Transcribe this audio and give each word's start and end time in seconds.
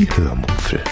Die 0.00 0.08
Hörmupfel. 0.16 0.82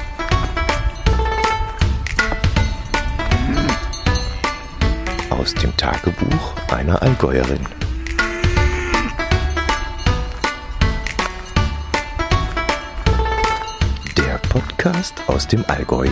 Aus 5.30 5.54
dem 5.54 5.74
Tagebuch 5.78 6.54
einer 6.70 7.00
Allgäuerin. 7.00 7.64
Der 14.18 14.36
Podcast 14.50 15.14
aus 15.26 15.48
dem 15.48 15.64
Allgäu. 15.68 16.08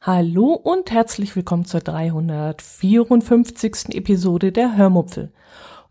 Hallo 0.00 0.54
und 0.54 0.90
herzlich 0.90 1.36
willkommen 1.36 1.64
zur 1.64 1.78
354. 1.78 3.94
Episode 3.94 4.50
der 4.50 4.76
Hörmupfel. 4.76 5.32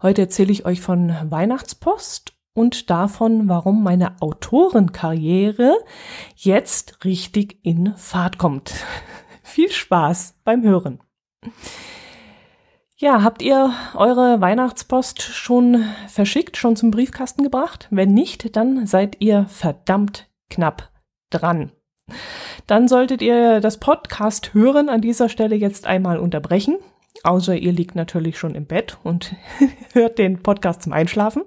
Heute 0.01 0.21
erzähle 0.23 0.51
ich 0.51 0.65
euch 0.65 0.81
von 0.81 1.15
Weihnachtspost 1.29 2.33
und 2.53 2.89
davon, 2.89 3.47
warum 3.47 3.83
meine 3.83 4.21
Autorenkarriere 4.21 5.75
jetzt 6.35 7.05
richtig 7.05 7.59
in 7.63 7.95
Fahrt 7.95 8.37
kommt. 8.37 8.73
Viel 9.43 9.71
Spaß 9.71 10.35
beim 10.43 10.63
Hören. 10.63 10.99
Ja, 12.97 13.23
habt 13.23 13.41
ihr 13.41 13.73
eure 13.93 14.41
Weihnachtspost 14.41 15.21
schon 15.21 15.83
verschickt, 16.07 16.57
schon 16.57 16.75
zum 16.75 16.91
Briefkasten 16.91 17.43
gebracht? 17.43 17.87
Wenn 17.91 18.13
nicht, 18.13 18.55
dann 18.55 18.87
seid 18.87 19.17
ihr 19.19 19.45
verdammt 19.47 20.29
knapp 20.49 20.91
dran. 21.29 21.71
Dann 22.67 22.87
solltet 22.87 23.21
ihr 23.21 23.59
das 23.59 23.79
Podcast 23.79 24.53
hören 24.53 24.89
an 24.89 25.01
dieser 25.01 25.29
Stelle 25.29 25.55
jetzt 25.55 25.87
einmal 25.87 26.19
unterbrechen. 26.19 26.77
Außer 27.23 27.55
ihr 27.55 27.71
liegt 27.71 27.95
natürlich 27.95 28.37
schon 28.37 28.55
im 28.55 28.65
Bett 28.65 28.97
und 29.03 29.35
hört 29.93 30.17
den 30.17 30.41
Podcast 30.41 30.83
zum 30.83 30.93
Einschlafen. 30.93 31.43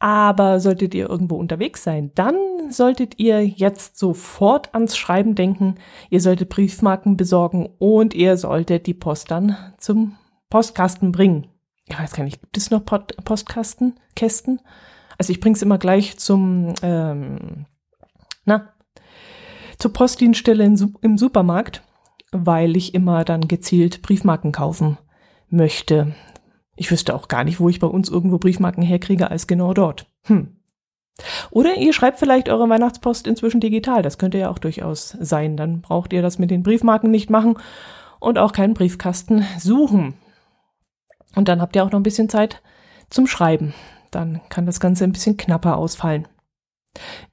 Aber 0.00 0.60
solltet 0.60 0.94
ihr 0.94 1.08
irgendwo 1.08 1.36
unterwegs 1.36 1.82
sein, 1.82 2.12
dann 2.14 2.36
solltet 2.70 3.18
ihr 3.18 3.44
jetzt 3.44 3.98
sofort 3.98 4.72
ans 4.72 4.96
Schreiben 4.96 5.34
denken. 5.34 5.74
Ihr 6.08 6.20
solltet 6.20 6.50
Briefmarken 6.50 7.16
besorgen 7.16 7.68
und 7.78 8.14
ihr 8.14 8.36
solltet 8.36 8.86
die 8.86 8.94
Post 8.94 9.30
dann 9.32 9.56
zum 9.78 10.16
Postkasten 10.50 11.10
bringen. 11.10 11.48
Ich 11.86 11.98
weiß 11.98 12.12
gar 12.12 12.24
nicht, 12.24 12.40
gibt 12.40 12.56
es 12.56 12.70
noch 12.70 12.84
Postkasten, 12.84 13.98
Kästen? 14.14 14.60
Also 15.16 15.32
ich 15.32 15.40
bringe 15.40 15.56
es 15.56 15.62
immer 15.62 15.78
gleich 15.78 16.16
zum, 16.18 16.74
ähm, 16.82 17.66
na, 18.44 18.72
zur 19.78 19.92
Postdienststelle 19.92 20.64
im 20.64 21.18
Supermarkt, 21.18 21.82
weil 22.32 22.76
ich 22.76 22.94
immer 22.94 23.24
dann 23.24 23.48
gezielt 23.48 24.02
Briefmarken 24.02 24.52
kaufen 24.52 24.98
möchte. 25.48 26.14
Ich 26.76 26.90
wüsste 26.90 27.14
auch 27.14 27.28
gar 27.28 27.44
nicht, 27.44 27.60
wo 27.60 27.68
ich 27.68 27.80
bei 27.80 27.86
uns 27.86 28.08
irgendwo 28.08 28.38
Briefmarken 28.38 28.82
herkriege, 28.82 29.30
als 29.30 29.46
genau 29.46 29.74
dort. 29.74 30.06
Hm. 30.24 30.56
Oder 31.50 31.76
ihr 31.76 31.92
schreibt 31.92 32.18
vielleicht 32.18 32.48
eure 32.48 32.68
Weihnachtspost 32.68 33.26
inzwischen 33.26 33.60
digital. 33.60 34.02
Das 34.02 34.18
könnte 34.18 34.38
ja 34.38 34.50
auch 34.50 34.58
durchaus 34.58 35.16
sein. 35.20 35.56
Dann 35.56 35.80
braucht 35.80 36.12
ihr 36.12 36.22
das 36.22 36.38
mit 36.38 36.50
den 36.50 36.62
Briefmarken 36.62 37.10
nicht 37.10 37.30
machen 37.30 37.56
und 38.20 38.38
auch 38.38 38.52
keinen 38.52 38.74
Briefkasten 38.74 39.44
suchen. 39.58 40.14
Und 41.34 41.48
dann 41.48 41.60
habt 41.60 41.76
ihr 41.76 41.84
auch 41.84 41.90
noch 41.90 41.98
ein 41.98 42.04
bisschen 42.04 42.28
Zeit 42.28 42.62
zum 43.10 43.26
Schreiben. 43.26 43.74
Dann 44.10 44.40
kann 44.48 44.66
das 44.66 44.80
Ganze 44.80 45.04
ein 45.04 45.12
bisschen 45.12 45.36
knapper 45.36 45.76
ausfallen. 45.76 46.28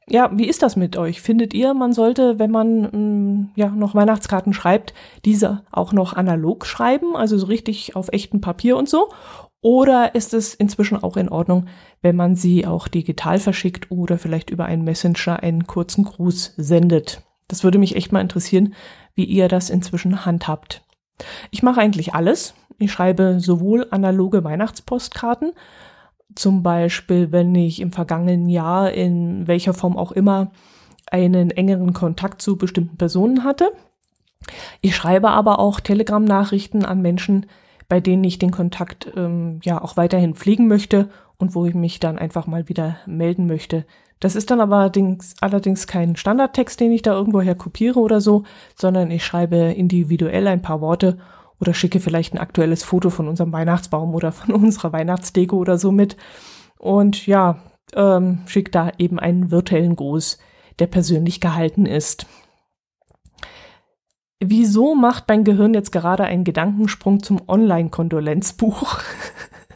Ja, 0.08 0.30
wie 0.34 0.48
ist 0.48 0.61
das 0.61 0.75
mit 0.75 0.98
euch? 0.98 1.22
Findet 1.22 1.53
ihr, 1.53 1.73
man 1.73 1.92
sollte, 1.92 2.38
wenn 2.38 2.52
man 2.52 2.81
mh, 2.81 2.98
mm, 2.98 3.52
ja 3.56 3.70
noch 3.70 3.95
Weihnachtskarten 3.95 4.53
schreibt, 4.53 4.94
diese 5.25 5.64
auch 5.72 5.94
noch 5.94 6.14
analog 6.14 6.66
schreiben, 6.66 7.16
also 7.16 7.38
so 7.38 7.48
richtig 7.48 7.95
auf 7.95 8.09
echtem 8.11 8.39
Papier 8.42 8.78
und 8.78 8.88
so? 8.88 9.09
Oder 9.61 10.14
ist 10.14 10.36
es 10.36 10.53
inzwischen 10.53 11.02
auch 11.02 11.17
in 11.17 11.30
Ordnung, 11.30 11.66
wenn 12.03 12.16
man 12.16 12.36
sie 12.36 12.67
auch 12.67 12.88
digital 12.88 13.39
verschickt 13.39 13.89
oder 13.89 14.20
vielleicht 14.20 14.52
über 14.52 14.66
einen 14.66 14.83
Messenger 14.83 15.42
einen 15.42 15.66
kurzen 15.66 16.03
Gruß 16.03 16.53
sendet? 16.56 17.23
Das 17.48 17.64
würde 17.64 17.80
mich 17.80 17.95
echt 17.95 18.11
mal 18.11 18.22
interessieren, 18.22 18.76
wie 19.16 19.26
ihr 19.26 19.48
das 19.48 19.72
inzwischen 19.72 20.23
handhabt. 20.23 20.83
Ich 21.49 21.64
mache 21.64 21.82
eigentlich 21.82 22.14
alles. 22.14 22.54
Ich 22.77 22.92
schreibe 22.92 23.39
sowohl 23.39 23.87
analoge 23.89 24.43
Weihnachtspostkarten 24.43 25.54
zum 26.33 26.63
Beispiel, 26.63 27.31
wenn 27.31 27.53
ich 27.55 27.80
im 27.80 27.91
vergangenen 27.91 28.49
Jahr 28.49 28.91
in 28.91 29.47
welcher 29.47 29.73
Form 29.73 29.97
auch 29.97 30.11
immer 30.11 30.52
einen 31.11 31.52
engeren 31.52 31.93
Kontakt 31.93 32.41
zu 32.41 32.58
bestimmten 32.58 32.97
Personen 32.97 33.43
hatte. 33.43 33.71
Ich 34.81 34.95
schreibe 34.95 35.30
aber 35.30 35.59
auch 35.59 35.80
Telegram-Nachrichten 35.80 36.86
an 36.86 37.02
Menschen, 37.02 37.45
bei 37.87 37.99
denen 37.99 38.23
ich 38.23 38.39
den 38.39 38.52
Kontakt 38.52 39.11
ähm, 39.15 39.59
ja 39.63 39.81
auch 39.81 39.97
weiterhin 39.97 40.36
pflegen 40.36 40.67
möchte 40.67 41.09
und 41.37 41.55
wo 41.55 41.65
ich 41.65 41.75
mich 41.75 41.99
dann 41.99 42.17
einfach 42.17 42.47
mal 42.47 42.67
wieder 42.67 42.97
melden 43.05 43.45
möchte. 43.47 43.86
Das 44.19 44.36
ist 44.36 44.49
dann 44.49 44.61
aber 44.61 44.77
allerdings, 44.77 45.36
allerdings 45.42 45.87
kein 45.87 46.15
Standardtext, 46.15 46.80
den 46.80 46.92
ich 46.92 47.02
da 47.02 47.13
irgendwoher 47.13 47.55
kopiere 47.55 47.99
oder 47.99 48.21
so, 48.21 48.43
sondern 48.75 49.11
ich 49.11 49.25
schreibe 49.25 49.57
individuell 49.57 50.47
ein 50.47 50.61
paar 50.61 50.81
Worte 50.81 51.17
oder 51.60 51.73
schicke 51.73 51.99
vielleicht 51.99 52.33
ein 52.33 52.39
aktuelles 52.39 52.83
Foto 52.83 53.10
von 53.10 53.27
unserem 53.27 53.52
Weihnachtsbaum 53.54 54.14
oder 54.14 54.32
von 54.32 54.54
unserer 54.64 54.93
Weihnachtsdeko 54.93 55.58
oder 55.58 55.77
so 55.77 55.92
mit. 55.92 56.17
Und 56.77 57.26
ja, 57.27 57.60
ähm, 57.93 58.39
schicke 58.48 58.71
da 58.71 58.92
eben 58.98 59.20
einen 59.20 59.52
virtuellen 59.52 59.95
Gruß, 59.95 60.38
der 60.80 60.88
persönlich 60.88 61.39
gehalten 61.39 61.86
ist. 61.86 62.27
Wieso 64.39 64.95
macht 64.95 65.26
mein 65.27 65.43
Gehirn 65.43 65.73
jetzt 65.73 65.92
gerade 65.92 66.26
einen 66.26 66.43
Gedankensprung 66.43 67.23
zum 67.23 67.42
Online-Kondolenzbuch? 67.48 68.99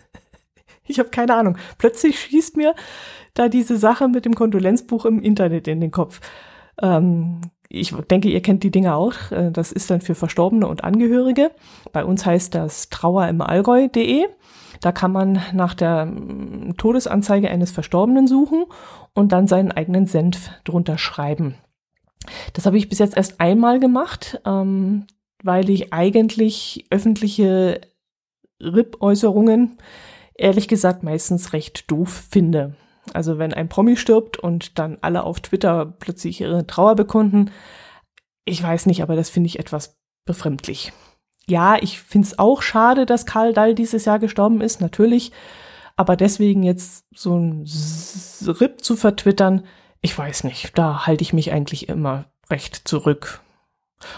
ich 0.86 1.00
habe 1.00 1.10
keine 1.10 1.36
Ahnung. 1.36 1.58
Plötzlich 1.78 2.20
schießt 2.20 2.58
mir 2.58 2.76
da 3.34 3.48
diese 3.48 3.78
Sache 3.78 4.10
mit 4.10 4.26
dem 4.26 4.36
Kondolenzbuch 4.36 5.06
im 5.06 5.22
Internet 5.22 5.68
in 5.68 5.80
den 5.80 5.92
Kopf. 5.92 6.20
Ähm, 6.82 7.42
ich 7.70 7.94
denke, 8.10 8.30
ihr 8.30 8.42
kennt 8.42 8.64
die 8.64 8.72
Dinge 8.72 8.96
auch. 8.96 9.32
Äh, 9.32 9.52
das 9.52 9.72
ist 9.72 9.90
dann 9.90 10.02
für 10.02 10.16
Verstorbene 10.16 10.68
und 10.68 10.84
Angehörige. 10.84 11.52
Bei 11.94 12.04
uns 12.04 12.26
heißt 12.26 12.56
das 12.56 12.90
trauerimallgäu.de. 12.90 14.26
Da 14.82 14.92
kann 14.92 15.12
man 15.12 15.42
nach 15.54 15.76
der 15.76 16.06
mm, 16.06 16.76
Todesanzeige 16.78 17.50
eines 17.50 17.72
Verstorbenen 17.72 18.28
suchen 18.28 18.66
und 19.14 19.32
dann 19.32 19.48
seinen 19.48 19.72
eigenen 19.72 20.08
Senf 20.08 20.50
drunter 20.64 20.98
schreiben. 20.98 21.56
Das 22.54 22.66
habe 22.66 22.78
ich 22.78 22.90
bis 22.90 23.00
jetzt 23.00 23.16
erst 23.16 23.40
einmal 23.40 23.80
gemacht, 23.80 24.42
ähm, 24.46 25.06
weil 25.44 25.70
ich 25.70 25.94
eigentlich 25.94 26.86
öffentliche 26.90 27.82
RIP-Äußerungen 28.62 29.78
ehrlich 30.34 30.68
gesagt 30.68 31.04
meistens 31.04 31.54
recht 31.54 31.90
doof 31.92 32.26
finde. 32.30 32.76
Also 33.14 33.38
wenn 33.38 33.54
ein 33.54 33.70
Promi 33.70 33.98
stirbt 33.98 34.38
und 34.38 34.78
dann 34.80 34.98
alle 35.02 35.24
auf 35.24 35.40
Twitter 35.40 35.86
plötzlich 35.86 36.42
ihre 36.42 36.68
Trauer 36.68 36.96
bekunden, 36.96 37.52
ich 38.46 38.62
weiß 38.62 38.86
nicht, 38.86 39.04
aber 39.04 39.16
das 39.16 39.30
finde 39.30 39.48
ich 39.48 39.60
etwas 39.60 39.98
befremdlich. 40.26 40.92
Ja, 41.48 41.78
ich 41.82 42.00
finde 42.00 42.28
es 42.28 42.40
auch 42.40 42.62
schade, 42.62 43.06
dass 43.06 43.26
Karl 43.26 43.54
Dall 43.54 43.74
dieses 43.74 44.06
Jahr 44.06 44.20
gestorben 44.20 44.62
ist, 44.62 44.82
natürlich. 44.82 45.32
Aber 45.96 46.16
deswegen 46.16 46.64
jetzt 46.64 47.06
so 47.14 47.36
ein 47.36 47.66
RIP 48.46 48.82
zu 48.84 48.96
vertwittern, 48.96 49.66
ich 50.02 50.18
weiß 50.18 50.46
nicht, 50.46 50.78
da 50.78 51.06
halte 51.06 51.24
ich 51.24 51.34
mich 51.34 51.52
eigentlich 51.52 51.90
immer 51.90 52.26
recht 52.50 52.88
zurück. 52.88 53.42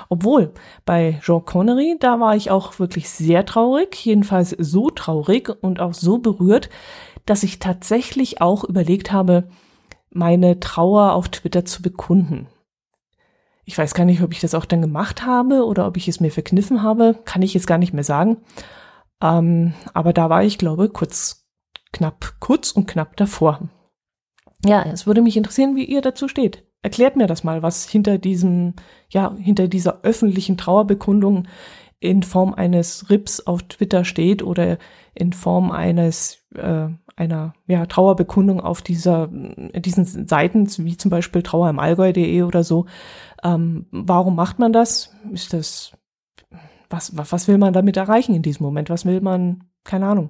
Obwohl, 0.10 0.54
bei 0.86 1.20
Jean 1.24 1.44
Connery, 1.44 1.98
da 2.00 2.20
war 2.20 2.36
ich 2.36 2.52
auch 2.52 2.78
wirklich 2.80 3.10
sehr 3.10 3.46
traurig, 3.46 4.06
jedenfalls 4.06 4.52
so 4.60 4.90
traurig 4.92 5.50
und 5.62 5.80
auch 5.80 5.94
so 5.94 6.20
berührt, 6.20 6.70
dass 7.26 7.44
ich 7.44 7.60
tatsächlich 7.60 8.42
auch 8.42 8.64
überlegt 8.64 9.12
habe, 9.12 9.50
meine 10.10 10.60
Trauer 10.60 11.14
auf 11.14 11.30
Twitter 11.30 11.66
zu 11.66 11.82
bekunden. 11.82 12.48
Ich 13.64 13.78
weiß 13.78 13.94
gar 13.94 14.06
nicht, 14.06 14.22
ob 14.22 14.34
ich 14.34 14.42
das 14.42 14.56
auch 14.56 14.66
dann 14.66 14.82
gemacht 14.82 15.26
habe 15.26 15.66
oder 15.66 15.88
ob 15.88 15.96
ich 15.96 16.08
es 16.08 16.20
mir 16.20 16.32
verkniffen 16.32 16.84
habe, 16.84 17.20
kann 17.26 17.42
ich 17.42 17.54
jetzt 17.54 17.68
gar 17.68 17.78
nicht 17.78 17.94
mehr 17.94 18.04
sagen. 18.04 18.38
Ähm, 19.22 19.74
aber 19.94 20.14
da 20.14 20.30
war 20.30 20.44
ich, 20.44 20.58
glaube, 20.58 20.90
kurz, 20.90 21.46
knapp, 21.94 22.34
kurz 22.40 22.72
und 22.72 22.88
knapp 22.88 23.16
davor. 23.18 23.70
Ja, 24.66 24.84
es 24.84 25.08
würde 25.08 25.22
mich 25.22 25.38
interessieren, 25.38 25.76
wie 25.76 25.86
ihr 25.86 26.02
dazu 26.02 26.28
steht. 26.28 26.66
Erklärt 26.82 27.16
mir 27.16 27.28
das 27.28 27.44
mal, 27.44 27.62
was 27.62 27.88
hinter 27.88 28.18
diesem, 28.18 28.74
ja, 29.10 29.36
hinter 29.38 29.68
dieser 29.68 30.02
öffentlichen 30.02 30.58
Trauerbekundung 30.58 31.48
in 32.00 32.24
Form 32.24 32.54
eines 32.56 33.10
Rips 33.10 33.46
auf 33.46 33.64
Twitter 33.64 34.04
steht 34.04 34.42
oder 34.42 34.80
in 35.14 35.34
Form 35.34 35.72
eines 35.72 36.44
äh, 36.56 36.88
einer 37.16 37.54
ja, 37.68 37.86
Trauerbekundung 37.86 38.62
auf 38.62 38.82
dieser, 38.82 39.28
diesen 39.28 40.28
Seiten, 40.28 40.68
wie 40.78 40.98
zum 40.98 41.12
Beispiel 41.12 41.44
trauerimallgäu.de 41.44 42.44
oder 42.44 42.64
so. 42.64 42.86
Ähm, 43.44 43.86
warum 43.92 44.36
macht 44.36 44.60
man 44.60 44.74
das? 44.74 45.14
Ist 45.32 45.54
das, 45.54 45.94
was, 46.90 47.16
was 47.16 47.48
will 47.48 47.58
man 47.58 47.74
damit 47.74 47.98
erreichen 47.98 48.36
in 48.36 48.42
diesem 48.42 48.66
Moment? 48.66 48.90
Was 48.90 49.06
will 49.06 49.22
man, 49.22 49.66
keine 49.84 50.08
Ahnung. 50.08 50.30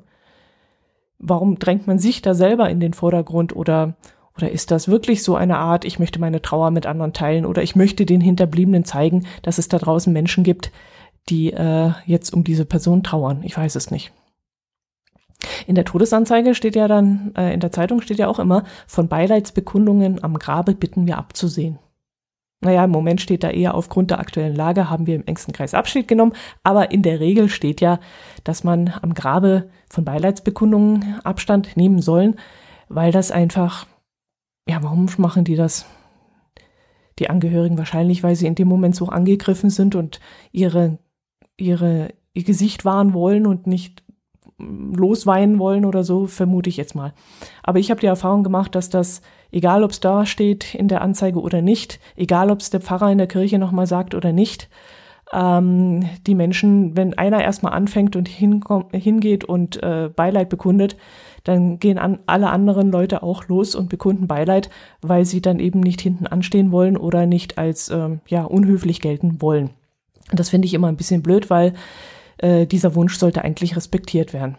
Warum 1.19 1.59
drängt 1.59 1.85
man 1.87 1.99
sich 1.99 2.21
da 2.21 2.33
selber 2.33 2.69
in 2.69 2.79
den 2.79 2.93
Vordergrund 2.93 3.55
oder, 3.55 3.95
oder 4.35 4.49
ist 4.49 4.71
das 4.71 4.87
wirklich 4.87 5.23
so 5.23 5.35
eine 5.35 5.57
Art, 5.57 5.85
ich 5.85 5.99
möchte 5.99 6.19
meine 6.19 6.41
Trauer 6.41 6.71
mit 6.71 6.87
anderen 6.87 7.13
teilen 7.13 7.45
oder 7.45 7.61
ich 7.61 7.75
möchte 7.75 8.05
den 8.05 8.21
Hinterbliebenen 8.21 8.85
zeigen, 8.85 9.27
dass 9.43 9.59
es 9.59 9.67
da 9.67 9.77
draußen 9.77 10.11
Menschen 10.11 10.43
gibt, 10.43 10.71
die 11.29 11.53
äh, 11.53 11.91
jetzt 12.05 12.33
um 12.33 12.43
diese 12.43 12.65
Person 12.65 13.03
trauern? 13.03 13.43
Ich 13.43 13.55
weiß 13.55 13.75
es 13.75 13.91
nicht. 13.91 14.11
In 15.67 15.75
der 15.75 15.85
Todesanzeige 15.85 16.55
steht 16.55 16.75
ja 16.75 16.87
dann, 16.87 17.33
äh, 17.35 17.53
in 17.53 17.59
der 17.59 17.71
Zeitung 17.71 18.01
steht 18.01 18.19
ja 18.19 18.27
auch 18.27 18.39
immer, 18.39 18.63
von 18.87 19.07
Beileidsbekundungen 19.07 20.23
am 20.23 20.37
Grabe 20.37 20.75
bitten 20.75 21.07
wir 21.07 21.17
abzusehen. 21.17 21.79
Naja, 22.63 22.85
im 22.85 22.91
Moment 22.91 23.21
steht 23.21 23.43
da 23.43 23.49
eher 23.49 23.73
aufgrund 23.73 24.11
der 24.11 24.19
aktuellen 24.19 24.55
Lage, 24.55 24.89
haben 24.89 25.07
wir 25.07 25.15
im 25.15 25.25
engsten 25.25 25.51
Kreis 25.51 25.73
Abschied 25.73 26.07
genommen, 26.07 26.33
aber 26.63 26.91
in 26.91 27.01
der 27.01 27.19
Regel 27.19 27.49
steht 27.49 27.81
ja, 27.81 27.99
dass 28.43 28.63
man 28.63 28.93
am 29.01 29.15
Grabe 29.15 29.69
von 29.89 30.05
Beileidsbekundungen 30.05 31.19
Abstand 31.23 31.75
nehmen 31.75 32.03
sollen, 32.03 32.35
weil 32.87 33.11
das 33.11 33.31
einfach, 33.31 33.87
ja, 34.69 34.83
warum 34.83 35.09
machen 35.17 35.43
die 35.43 35.55
das? 35.55 35.87
Die 37.17 37.31
Angehörigen 37.31 37.79
wahrscheinlich, 37.79 38.21
weil 38.21 38.35
sie 38.35 38.47
in 38.47 38.55
dem 38.55 38.67
Moment 38.67 38.95
so 38.95 39.07
angegriffen 39.07 39.71
sind 39.71 39.95
und 39.95 40.19
ihre, 40.51 40.99
ihre, 41.57 42.09
ihr 42.33 42.43
Gesicht 42.43 42.85
wahren 42.85 43.13
wollen 43.13 43.47
und 43.47 43.65
nicht 43.65 44.03
losweinen 44.95 45.59
wollen 45.59 45.85
oder 45.85 46.03
so, 46.03 46.27
vermute 46.27 46.69
ich 46.69 46.77
jetzt 46.77 46.95
mal. 46.95 47.13
Aber 47.63 47.79
ich 47.79 47.89
habe 47.89 48.01
die 48.01 48.07
Erfahrung 48.07 48.43
gemacht, 48.43 48.75
dass 48.75 48.89
das, 48.89 49.21
egal 49.51 49.83
ob 49.83 49.91
es 49.91 49.99
da 49.99 50.25
steht 50.25 50.73
in 50.75 50.87
der 50.87 51.01
Anzeige 51.01 51.39
oder 51.39 51.61
nicht, 51.61 51.99
egal 52.15 52.51
ob 52.51 52.59
es 52.59 52.69
der 52.69 52.81
Pfarrer 52.81 53.11
in 53.11 53.17
der 53.17 53.27
Kirche 53.27 53.59
nochmal 53.59 53.87
sagt 53.87 54.15
oder 54.15 54.31
nicht, 54.31 54.69
ähm, 55.33 56.09
die 56.27 56.35
Menschen, 56.35 56.95
wenn 56.97 57.17
einer 57.17 57.41
erstmal 57.41 57.73
anfängt 57.73 58.15
und 58.15 58.27
hingeht 58.27 59.45
und 59.45 59.81
äh, 59.81 60.09
Beileid 60.13 60.49
bekundet, 60.49 60.97
dann 61.43 61.79
gehen 61.79 61.97
an, 61.97 62.19
alle 62.25 62.49
anderen 62.49 62.91
Leute 62.91 63.23
auch 63.23 63.47
los 63.47 63.73
und 63.75 63.89
bekunden 63.89 64.27
Beileid, 64.27 64.69
weil 65.01 65.25
sie 65.25 65.41
dann 65.41 65.59
eben 65.59 65.79
nicht 65.79 66.01
hinten 66.01 66.27
anstehen 66.27 66.71
wollen 66.71 66.97
oder 66.97 67.25
nicht 67.25 67.57
als 67.57 67.89
ähm, 67.89 68.19
ja 68.27 68.43
unhöflich 68.43 69.01
gelten 69.01 69.41
wollen. 69.41 69.71
Das 70.31 70.49
finde 70.49 70.65
ich 70.65 70.73
immer 70.73 70.87
ein 70.87 70.97
bisschen 70.97 71.23
blöd, 71.23 71.49
weil 71.49 71.73
äh, 72.41 72.65
dieser 72.65 72.95
Wunsch 72.95 73.17
sollte 73.17 73.43
eigentlich 73.43 73.75
respektiert 73.75 74.33
werden. 74.33 74.57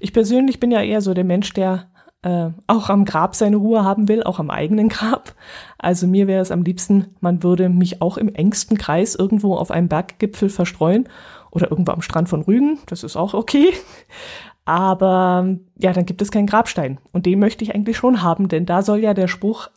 Ich 0.00 0.12
persönlich 0.12 0.60
bin 0.60 0.70
ja 0.70 0.82
eher 0.82 1.00
so 1.00 1.14
der 1.14 1.24
Mensch, 1.24 1.52
der 1.52 1.90
äh, 2.22 2.50
auch 2.66 2.88
am 2.88 3.04
Grab 3.04 3.34
seine 3.34 3.56
Ruhe 3.56 3.84
haben 3.84 4.08
will, 4.08 4.22
auch 4.22 4.38
am 4.38 4.50
eigenen 4.50 4.88
Grab. 4.88 5.34
Also 5.78 6.06
mir 6.06 6.26
wäre 6.26 6.40
es 6.40 6.50
am 6.50 6.62
liebsten, 6.62 7.14
man 7.20 7.42
würde 7.42 7.68
mich 7.68 8.00
auch 8.00 8.16
im 8.16 8.34
engsten 8.34 8.78
Kreis 8.78 9.14
irgendwo 9.14 9.56
auf 9.56 9.70
einem 9.70 9.88
Berggipfel 9.88 10.48
verstreuen 10.48 11.08
oder 11.50 11.70
irgendwo 11.70 11.92
am 11.92 12.02
Strand 12.02 12.28
von 12.28 12.42
Rügen. 12.42 12.78
Das 12.86 13.04
ist 13.04 13.16
auch 13.16 13.34
okay. 13.34 13.68
Aber 14.64 15.58
ja, 15.78 15.92
dann 15.92 16.06
gibt 16.06 16.22
es 16.22 16.30
keinen 16.30 16.46
Grabstein. 16.46 16.98
Und 17.12 17.26
den 17.26 17.38
möchte 17.38 17.62
ich 17.62 17.74
eigentlich 17.74 17.98
schon 17.98 18.22
haben, 18.22 18.48
denn 18.48 18.64
da 18.64 18.80
soll 18.80 19.00
ja 19.00 19.12
der 19.12 19.28
Spruch 19.28 19.68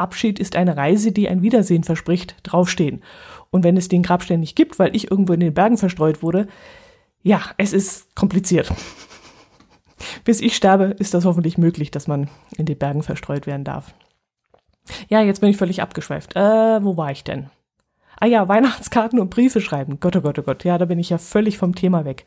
Abschied 0.00 0.38
ist 0.38 0.56
eine 0.56 0.76
Reise, 0.76 1.12
die 1.12 1.28
ein 1.28 1.42
Wiedersehen 1.42 1.84
verspricht, 1.84 2.36
draufstehen. 2.42 3.02
Und 3.50 3.64
wenn 3.64 3.76
es 3.76 3.88
den 3.88 4.02
Grabstein 4.02 4.40
nicht 4.40 4.56
gibt, 4.56 4.78
weil 4.78 4.94
ich 4.94 5.10
irgendwo 5.10 5.32
in 5.32 5.40
den 5.40 5.54
Bergen 5.54 5.76
verstreut 5.76 6.22
wurde, 6.22 6.48
ja, 7.22 7.42
es 7.58 7.72
ist 7.72 8.14
kompliziert. 8.14 8.72
Bis 10.24 10.40
ich 10.40 10.56
sterbe, 10.56 10.96
ist 10.98 11.14
das 11.14 11.24
hoffentlich 11.24 11.58
möglich, 11.58 11.90
dass 11.90 12.06
man 12.06 12.30
in 12.56 12.66
den 12.66 12.78
Bergen 12.78 13.02
verstreut 13.02 13.46
werden 13.46 13.64
darf. 13.64 13.94
Ja, 15.08 15.20
jetzt 15.20 15.40
bin 15.40 15.50
ich 15.50 15.56
völlig 15.56 15.82
abgeschweift. 15.82 16.34
Äh, 16.36 16.82
wo 16.82 16.96
war 16.96 17.10
ich 17.10 17.22
denn? 17.22 17.50
Ah 18.18 18.26
ja, 18.26 18.48
Weihnachtskarten 18.48 19.18
und 19.18 19.30
Briefe 19.30 19.60
schreiben. 19.60 19.98
Gott, 20.00 20.16
oh 20.16 20.20
Gott, 20.20 20.38
oh 20.38 20.42
Gott. 20.42 20.64
Ja, 20.64 20.78
da 20.78 20.84
bin 20.84 20.98
ich 20.98 21.10
ja 21.10 21.18
völlig 21.18 21.58
vom 21.58 21.74
Thema 21.74 22.04
weg. 22.04 22.26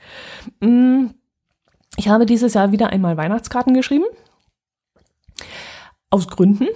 Mm, 0.59 1.07
ich 1.97 2.09
habe 2.09 2.25
dieses 2.25 2.53
Jahr 2.55 2.71
wieder 2.71 2.89
einmal 2.89 3.17
Weihnachtskarten 3.17 3.73
geschrieben. 3.73 4.05
Aus 6.09 6.27
Gründen. 6.27 6.67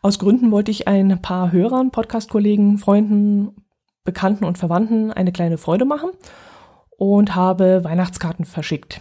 Aus 0.00 0.18
Gründen 0.18 0.52
wollte 0.52 0.70
ich 0.70 0.86
ein 0.86 1.20
paar 1.20 1.50
Hörern, 1.50 1.90
Podcast-Kollegen, 1.90 2.78
Freunden, 2.78 3.56
Bekannten 4.04 4.44
und 4.44 4.56
Verwandten 4.56 5.12
eine 5.12 5.32
kleine 5.32 5.58
Freude 5.58 5.84
machen 5.84 6.10
und 6.96 7.34
habe 7.34 7.82
Weihnachtskarten 7.82 8.44
verschickt. 8.44 9.00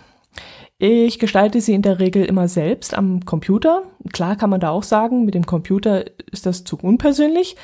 Ich 0.80 1.18
gestalte 1.18 1.62
sie 1.62 1.74
in 1.74 1.82
der 1.82 2.00
Regel 2.00 2.26
immer 2.26 2.48
selbst 2.48 2.96
am 2.96 3.26
Computer. 3.26 3.84
Klar 4.12 4.36
kann 4.36 4.50
man 4.50 4.60
da 4.60 4.70
auch 4.70 4.84
sagen, 4.84 5.26
mit 5.26 5.34
dem 5.34 5.46
Computer 5.46 6.06
ist 6.32 6.46
das 6.46 6.64
zu 6.64 6.78
unpersönlich, 6.78 7.56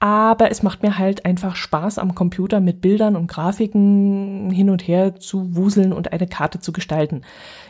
aber 0.00 0.50
es 0.50 0.62
macht 0.62 0.82
mir 0.82 0.96
halt 0.96 1.26
einfach 1.26 1.56
Spaß 1.56 1.98
am 1.98 2.14
Computer 2.14 2.60
mit 2.60 2.80
Bildern 2.80 3.16
und 3.16 3.26
Grafiken 3.26 4.50
hin 4.50 4.70
und 4.70 4.88
her 4.88 5.20
zu 5.20 5.54
wuseln 5.54 5.92
und 5.92 6.14
eine 6.14 6.26
Karte 6.26 6.58
zu 6.58 6.72
gestalten. 6.72 7.20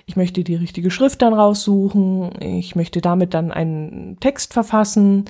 Ich 0.07 0.15
möchte 0.15 0.45
die 0.45 0.55
richtige 0.55 0.93
Schrift 0.93 1.23
dann 1.23 1.35
raussuchen, 1.35 2.31
ich 2.41 2.77
möchte 2.77 3.01
damit 3.01 3.35
dann 3.35 3.51
einen 3.51 4.19
Text 4.21 4.53
verfassen 4.53 5.25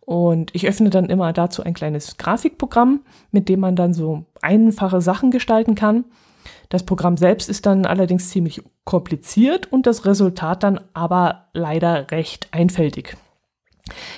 und 0.00 0.54
ich 0.54 0.66
öffne 0.66 0.88
dann 0.88 1.10
immer 1.10 1.34
dazu 1.34 1.62
ein 1.62 1.74
kleines 1.74 2.16
Grafikprogramm, 2.16 3.00
mit 3.32 3.50
dem 3.50 3.60
man 3.60 3.76
dann 3.76 3.92
so 3.92 4.24
einfache 4.40 5.02
Sachen 5.02 5.30
gestalten 5.30 5.74
kann. 5.74 6.06
Das 6.70 6.84
Programm 6.84 7.18
selbst 7.18 7.50
ist 7.50 7.66
dann 7.66 7.84
allerdings 7.84 8.30
ziemlich 8.30 8.62
kompliziert 8.84 9.70
und 9.70 9.86
das 9.86 10.06
Resultat 10.06 10.62
dann 10.62 10.80
aber 10.94 11.48
leider 11.52 12.10
recht 12.10 12.48
einfältig. 12.52 13.16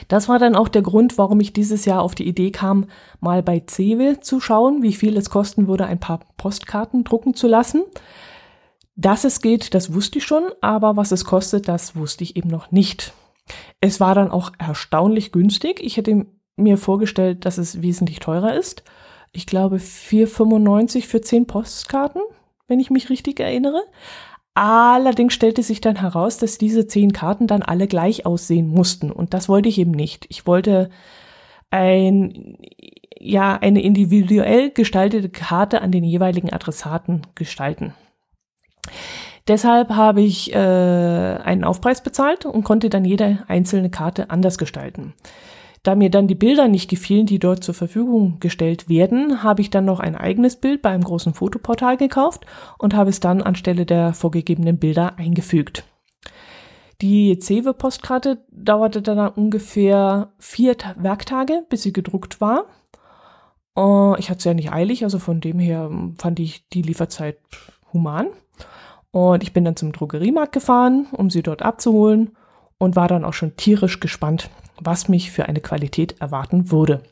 Das 0.08 0.28
war 0.28 0.38
dann 0.38 0.56
auch 0.56 0.68
der 0.68 0.82
Grund, 0.82 1.18
warum 1.18 1.40
ich 1.40 1.52
dieses 1.52 1.84
Jahr 1.84 2.02
auf 2.02 2.14
die 2.14 2.26
Idee 2.26 2.50
kam, 2.50 2.86
mal 3.20 3.42
bei 3.42 3.62
Cewe 3.68 4.20
zu 4.20 4.40
schauen, 4.40 4.82
wie 4.82 4.92
viel 4.92 5.16
es 5.16 5.30
kosten 5.30 5.68
würde, 5.68 5.86
ein 5.86 6.00
paar 6.00 6.20
Postkarten 6.36 7.04
drucken 7.04 7.34
zu 7.34 7.46
lassen. 7.46 7.84
Dass 8.96 9.24
es 9.24 9.40
geht, 9.40 9.74
das 9.74 9.94
wusste 9.94 10.18
ich 10.18 10.24
schon, 10.24 10.44
aber 10.60 10.96
was 10.96 11.12
es 11.12 11.24
kostet, 11.24 11.68
das 11.68 11.94
wusste 11.94 12.24
ich 12.24 12.36
eben 12.36 12.48
noch 12.48 12.72
nicht. 12.72 13.12
Es 13.80 14.00
war 14.00 14.14
dann 14.14 14.30
auch 14.30 14.52
erstaunlich 14.58 15.32
günstig. 15.32 15.80
Ich 15.80 15.96
hätte 15.96 16.26
mir 16.56 16.76
vorgestellt, 16.76 17.44
dass 17.44 17.58
es 17.58 17.82
wesentlich 17.82 18.18
teurer 18.18 18.54
ist. 18.54 18.82
Ich 19.32 19.46
glaube 19.46 19.76
4,95 19.76 21.06
für 21.06 21.20
10 21.20 21.46
Postkarten 21.46 22.22
wenn 22.68 22.78
ich 22.78 22.90
mich 22.90 23.10
richtig 23.10 23.40
erinnere. 23.40 23.82
Allerdings 24.60 25.34
stellte 25.34 25.62
sich 25.62 25.80
dann 25.80 26.00
heraus, 26.00 26.36
dass 26.36 26.58
diese 26.58 26.88
zehn 26.88 27.12
Karten 27.12 27.46
dann 27.46 27.62
alle 27.62 27.86
gleich 27.86 28.26
aussehen 28.26 28.66
mussten. 28.66 29.12
Und 29.12 29.32
das 29.32 29.48
wollte 29.48 29.68
ich 29.68 29.78
eben 29.78 29.92
nicht. 29.92 30.26
Ich 30.30 30.48
wollte 30.48 30.90
ein, 31.70 32.56
ja, 33.20 33.56
eine 33.56 33.80
individuell 33.80 34.70
gestaltete 34.70 35.28
Karte 35.28 35.80
an 35.80 35.92
den 35.92 36.02
jeweiligen 36.02 36.52
Adressaten 36.52 37.22
gestalten. 37.36 37.94
Deshalb 39.46 39.90
habe 39.90 40.22
ich 40.22 40.52
äh, 40.52 40.56
einen 40.56 41.62
Aufpreis 41.62 42.02
bezahlt 42.02 42.44
und 42.44 42.64
konnte 42.64 42.90
dann 42.90 43.04
jede 43.04 43.44
einzelne 43.46 43.90
Karte 43.90 44.28
anders 44.28 44.58
gestalten. 44.58 45.14
Da 45.88 45.94
mir 45.94 46.10
dann 46.10 46.26
die 46.26 46.34
Bilder 46.34 46.68
nicht 46.68 46.90
gefielen, 46.90 47.24
die 47.24 47.38
dort 47.38 47.64
zur 47.64 47.72
Verfügung 47.72 48.40
gestellt 48.40 48.90
werden, 48.90 49.42
habe 49.42 49.62
ich 49.62 49.70
dann 49.70 49.86
noch 49.86 50.00
ein 50.00 50.16
eigenes 50.16 50.56
Bild 50.56 50.82
bei 50.82 50.90
einem 50.90 51.02
großen 51.02 51.32
Fotoportal 51.32 51.96
gekauft 51.96 52.44
und 52.76 52.92
habe 52.92 53.08
es 53.08 53.20
dann 53.20 53.40
anstelle 53.40 53.86
der 53.86 54.12
vorgegebenen 54.12 54.76
Bilder 54.76 55.18
eingefügt. 55.18 55.84
Die 57.00 57.38
Cewe-Postkarte 57.40 58.44
dauerte 58.50 59.00
dann 59.00 59.32
ungefähr 59.32 60.30
vier 60.38 60.76
Werktage, 60.96 61.64
bis 61.70 61.84
sie 61.84 61.94
gedruckt 61.94 62.42
war. 62.42 62.66
Äh, 63.74 64.20
ich 64.20 64.28
hatte 64.28 64.40
es 64.40 64.44
ja 64.44 64.52
nicht 64.52 64.70
eilig, 64.70 65.04
also 65.04 65.18
von 65.18 65.40
dem 65.40 65.58
her 65.58 65.90
fand 66.18 66.38
ich 66.38 66.68
die 66.68 66.82
Lieferzeit 66.82 67.38
human. 67.94 68.26
Und 69.10 69.42
ich 69.42 69.54
bin 69.54 69.64
dann 69.64 69.76
zum 69.76 69.92
Drogeriemarkt 69.92 70.52
gefahren, 70.52 71.06
um 71.12 71.30
sie 71.30 71.42
dort 71.42 71.62
abzuholen 71.62 72.36
und 72.76 72.94
war 72.94 73.08
dann 73.08 73.24
auch 73.24 73.32
schon 73.32 73.56
tierisch 73.56 74.00
gespannt, 74.00 74.50
was 74.80 75.08
mich 75.08 75.30
für 75.30 75.46
eine 75.46 75.60
Qualität 75.60 76.20
erwarten 76.20 76.70
würde. 76.70 77.02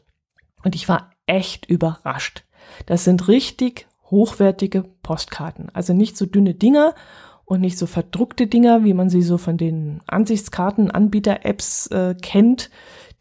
Und 0.65 0.75
ich 0.75 0.89
war 0.89 1.11
echt 1.27 1.67
überrascht. 1.67 2.45
Das 2.87 3.05
sind 3.05 3.29
richtig 3.29 3.87
hochwertige 4.11 4.85
Postkarten. 5.03 5.69
Also 5.73 5.93
nicht 5.93 6.17
so 6.17 6.27
dünne 6.27 6.55
Dinger 6.55 6.95
und 7.45 7.61
nicht 7.61 7.79
so 7.79 7.87
verdruckte 7.87 8.47
Dinger, 8.47 8.85
wie 8.85 8.95
man 8.95 9.09
sie 9.09 9.23
so 9.23 9.39
von 9.39 9.57
den 9.57 10.01
Ansichtskarten, 10.07 10.91
Anbieter-Apps 10.91 11.89
äh, 11.89 12.15
kennt, 12.21 12.71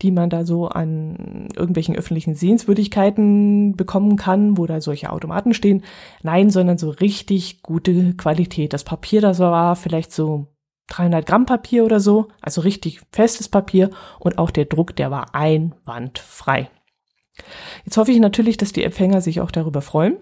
die 0.02 0.12
man 0.12 0.30
da 0.30 0.46
so 0.46 0.68
an 0.68 1.48
irgendwelchen 1.56 1.96
öffentlichen 1.96 2.36
Sehenswürdigkeiten 2.36 3.76
bekommen 3.76 4.18
kann, 4.18 4.58
wo 4.58 4.66
da 4.66 4.82
solche 4.82 5.12
Automaten 5.12 5.54
stehen. 5.54 5.84
Nein, 6.22 6.50
sondern 6.50 6.78
so 6.78 6.90
richtig 6.90 7.62
gute 7.62 8.14
Qualität. 8.16 8.74
Das 8.74 8.84
Papier, 8.84 9.22
das 9.22 9.40
war 9.40 9.76
vielleicht 9.76 10.12
so 10.12 10.48
300 10.88 11.26
Gramm 11.26 11.46
Papier 11.46 11.84
oder 11.84 12.00
so, 12.00 12.28
also 12.42 12.62
richtig 12.62 13.02
festes 13.12 13.50
Papier 13.50 13.90
und 14.20 14.38
auch 14.38 14.52
der 14.52 14.66
Druck, 14.66 14.96
der 14.96 15.12
war 15.12 15.34
einwandfrei. 15.34 16.70
Jetzt 17.84 17.98
hoffe 17.98 18.12
ich 18.12 18.20
natürlich, 18.20 18.58
dass 18.58 18.72
die 18.72 18.84
Empfänger 18.84 19.22
sich 19.22 19.42
auch 19.42 19.52
darüber 19.52 19.82
freuen. 19.82 20.18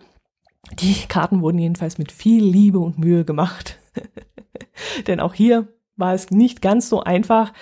Die 0.79 0.95
Karten 1.07 1.41
wurden 1.41 1.59
jedenfalls 1.59 1.97
mit 1.97 2.11
viel 2.11 2.43
Liebe 2.43 2.79
und 2.79 2.97
Mühe 2.97 3.25
gemacht. 3.25 3.79
Denn 5.07 5.19
auch 5.19 5.33
hier 5.33 5.67
war 5.95 6.13
es 6.13 6.31
nicht 6.31 6.61
ganz 6.61 6.89
so 6.89 7.01
einfach, 7.03 7.53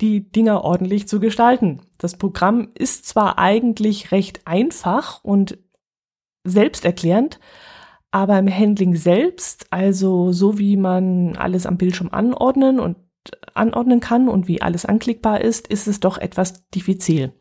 die 0.00 0.30
Dinger 0.30 0.62
ordentlich 0.62 1.08
zu 1.08 1.20
gestalten. 1.20 1.80
Das 1.96 2.16
Programm 2.16 2.70
ist 2.74 3.06
zwar 3.06 3.38
eigentlich 3.38 4.12
recht 4.12 4.46
einfach 4.46 5.24
und 5.24 5.58
selbsterklärend, 6.44 7.38
aber 8.10 8.38
im 8.38 8.48
Handling 8.48 8.96
selbst, 8.96 9.66
also 9.70 10.32
so 10.32 10.58
wie 10.58 10.76
man 10.76 11.36
alles 11.36 11.66
am 11.66 11.76
Bildschirm 11.76 12.08
anordnen 12.10 12.80
und 12.80 12.96
anordnen 13.54 14.00
kann 14.00 14.28
und 14.28 14.48
wie 14.48 14.62
alles 14.62 14.86
anklickbar 14.86 15.40
ist, 15.40 15.68
ist 15.68 15.86
es 15.86 16.00
doch 16.00 16.18
etwas 16.18 16.68
diffizil. 16.70 17.32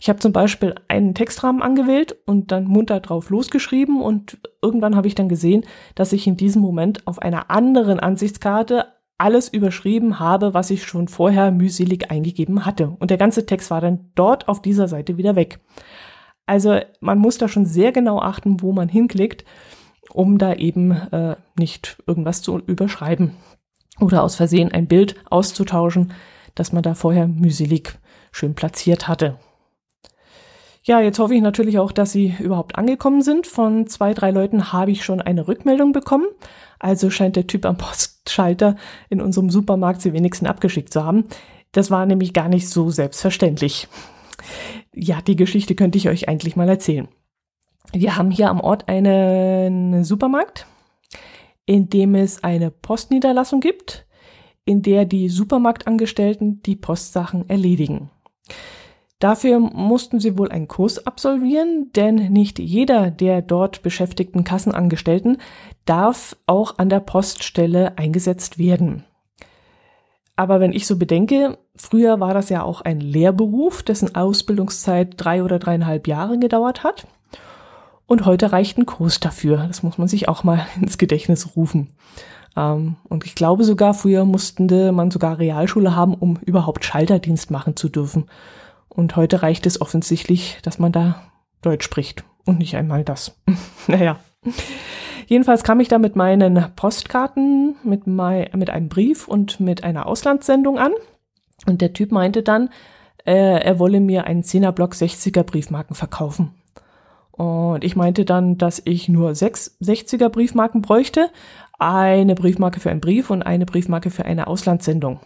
Ich 0.00 0.08
habe 0.08 0.18
zum 0.18 0.32
Beispiel 0.32 0.74
einen 0.88 1.14
Textrahmen 1.14 1.62
angewählt 1.62 2.16
und 2.24 2.52
dann 2.52 2.64
munter 2.64 3.00
drauf 3.00 3.28
losgeschrieben 3.28 4.00
und 4.00 4.38
irgendwann 4.62 4.96
habe 4.96 5.08
ich 5.08 5.14
dann 5.14 5.28
gesehen, 5.28 5.64
dass 5.94 6.12
ich 6.12 6.26
in 6.26 6.36
diesem 6.36 6.62
Moment 6.62 7.06
auf 7.06 7.20
einer 7.20 7.50
anderen 7.50 8.00
Ansichtskarte 8.00 8.86
alles 9.18 9.48
überschrieben 9.48 10.20
habe, 10.20 10.54
was 10.54 10.70
ich 10.70 10.84
schon 10.84 11.08
vorher 11.08 11.50
mühselig 11.50 12.10
eingegeben 12.10 12.64
hatte. 12.64 12.96
Und 13.00 13.10
der 13.10 13.18
ganze 13.18 13.46
Text 13.46 13.70
war 13.70 13.80
dann 13.80 14.12
dort 14.14 14.48
auf 14.48 14.62
dieser 14.62 14.86
Seite 14.86 15.16
wieder 15.16 15.34
weg. 15.34 15.58
Also 16.46 16.78
man 17.00 17.18
muss 17.18 17.36
da 17.36 17.48
schon 17.48 17.66
sehr 17.66 17.92
genau 17.92 18.20
achten, 18.20 18.62
wo 18.62 18.72
man 18.72 18.88
hinklickt, 18.88 19.44
um 20.12 20.38
da 20.38 20.54
eben 20.54 20.90
äh, 20.90 21.36
nicht 21.58 22.02
irgendwas 22.06 22.42
zu 22.42 22.58
überschreiben 22.58 23.32
oder 24.00 24.22
aus 24.22 24.36
Versehen 24.36 24.72
ein 24.72 24.86
Bild 24.86 25.16
auszutauschen, 25.30 26.12
das 26.54 26.72
man 26.72 26.82
da 26.82 26.94
vorher 26.94 27.26
mühselig 27.26 27.98
schön 28.32 28.54
platziert 28.54 29.08
hatte. 29.08 29.38
Ja, 30.82 31.00
jetzt 31.00 31.18
hoffe 31.18 31.34
ich 31.34 31.42
natürlich 31.42 31.78
auch, 31.78 31.92
dass 31.92 32.12
Sie 32.12 32.34
überhaupt 32.38 32.76
angekommen 32.76 33.20
sind. 33.20 33.46
Von 33.46 33.86
zwei, 33.88 34.14
drei 34.14 34.30
Leuten 34.30 34.72
habe 34.72 34.90
ich 34.90 35.04
schon 35.04 35.20
eine 35.20 35.46
Rückmeldung 35.46 35.92
bekommen. 35.92 36.26
Also 36.78 37.10
scheint 37.10 37.36
der 37.36 37.46
Typ 37.46 37.66
am 37.66 37.76
Postschalter 37.76 38.76
in 39.10 39.20
unserem 39.20 39.50
Supermarkt 39.50 40.00
sie 40.00 40.12
wenigstens 40.12 40.48
abgeschickt 40.48 40.92
zu 40.92 41.04
haben. 41.04 41.24
Das 41.72 41.90
war 41.90 42.06
nämlich 42.06 42.32
gar 42.32 42.48
nicht 42.48 42.68
so 42.68 42.88
selbstverständlich. 42.88 43.88
Ja, 44.94 45.20
die 45.20 45.36
Geschichte 45.36 45.74
könnte 45.74 45.98
ich 45.98 46.08
euch 46.08 46.28
eigentlich 46.28 46.56
mal 46.56 46.68
erzählen. 46.68 47.08
Wir 47.92 48.16
haben 48.16 48.30
hier 48.30 48.50
am 48.50 48.60
Ort 48.60 48.88
einen 48.88 50.04
Supermarkt, 50.04 50.66
in 51.64 51.88
dem 51.88 52.14
es 52.14 52.44
eine 52.44 52.70
Postniederlassung 52.70 53.60
gibt, 53.60 54.06
in 54.64 54.82
der 54.82 55.04
die 55.04 55.28
Supermarktangestellten 55.28 56.62
die 56.62 56.76
Postsachen 56.76 57.48
erledigen. 57.48 58.10
Dafür 59.18 59.58
mussten 59.58 60.20
sie 60.20 60.38
wohl 60.38 60.50
einen 60.50 60.68
Kurs 60.68 61.04
absolvieren, 61.04 61.90
denn 61.96 62.32
nicht 62.32 62.60
jeder 62.60 63.10
der 63.10 63.42
dort 63.42 63.82
beschäftigten 63.82 64.44
Kassenangestellten 64.44 65.38
darf 65.86 66.36
auch 66.46 66.78
an 66.78 66.88
der 66.88 67.00
Poststelle 67.00 67.98
eingesetzt 67.98 68.58
werden. 68.58 69.04
Aber 70.36 70.60
wenn 70.60 70.72
ich 70.72 70.86
so 70.86 70.96
bedenke, 70.96 71.58
früher 71.74 72.20
war 72.20 72.32
das 72.32 72.48
ja 72.48 72.62
auch 72.62 72.80
ein 72.80 73.00
Lehrberuf, 73.00 73.82
dessen 73.82 74.14
Ausbildungszeit 74.14 75.14
drei 75.16 75.42
oder 75.42 75.58
dreieinhalb 75.58 76.06
Jahre 76.06 76.38
gedauert 76.38 76.84
hat. 76.84 77.08
Und 78.08 78.24
heute 78.24 78.52
reicht 78.52 78.78
ein 78.78 78.86
Kurs 78.86 79.20
dafür. 79.20 79.66
Das 79.68 79.82
muss 79.82 79.98
man 79.98 80.08
sich 80.08 80.28
auch 80.28 80.42
mal 80.42 80.66
ins 80.80 80.98
Gedächtnis 80.98 81.54
rufen. 81.54 81.90
Ähm, 82.56 82.96
und 83.08 83.26
ich 83.26 83.34
glaube 83.34 83.62
sogar, 83.64 83.92
früher 83.94 84.24
musste 84.24 84.92
man 84.92 85.10
sogar 85.10 85.38
Realschule 85.38 85.94
haben, 85.94 86.14
um 86.14 86.38
überhaupt 86.38 86.84
Schalterdienst 86.84 87.50
machen 87.50 87.76
zu 87.76 87.90
dürfen. 87.90 88.24
Und 88.88 89.14
heute 89.14 89.42
reicht 89.42 89.66
es 89.66 89.80
offensichtlich, 89.80 90.58
dass 90.62 90.78
man 90.78 90.90
da 90.90 91.22
Deutsch 91.60 91.84
spricht 91.84 92.24
und 92.46 92.58
nicht 92.58 92.76
einmal 92.76 93.04
das. 93.04 93.38
naja. 93.86 94.18
Jedenfalls 95.26 95.62
kam 95.62 95.78
ich 95.78 95.88
da 95.88 95.98
mit 95.98 96.16
meinen 96.16 96.64
Postkarten, 96.76 97.76
mit, 97.84 98.06
mein, 98.06 98.48
mit 98.56 98.70
einem 98.70 98.88
Brief 98.88 99.28
und 99.28 99.60
mit 99.60 99.84
einer 99.84 100.06
Auslandssendung 100.06 100.78
an. 100.78 100.92
Und 101.66 101.82
der 101.82 101.92
Typ 101.92 102.10
meinte 102.10 102.42
dann, 102.42 102.70
äh, 103.26 103.60
er 103.62 103.78
wolle 103.78 104.00
mir 104.00 104.24
einen 104.24 104.42
10er 104.42 104.72
Block 104.72 104.94
60er 104.94 105.42
Briefmarken 105.42 105.94
verkaufen. 105.94 106.54
Und 107.38 107.84
ich 107.84 107.94
meinte 107.94 108.24
dann, 108.24 108.58
dass 108.58 108.82
ich 108.84 109.08
nur 109.08 109.36
sechs 109.36 109.78
60er 109.80 110.28
Briefmarken 110.28 110.82
bräuchte, 110.82 111.30
eine 111.78 112.34
Briefmarke 112.34 112.80
für 112.80 112.90
einen 112.90 113.00
Brief 113.00 113.30
und 113.30 113.44
eine 113.44 113.64
Briefmarke 113.64 114.10
für 114.10 114.24
eine 114.24 114.48
Auslandssendung. 114.48 115.20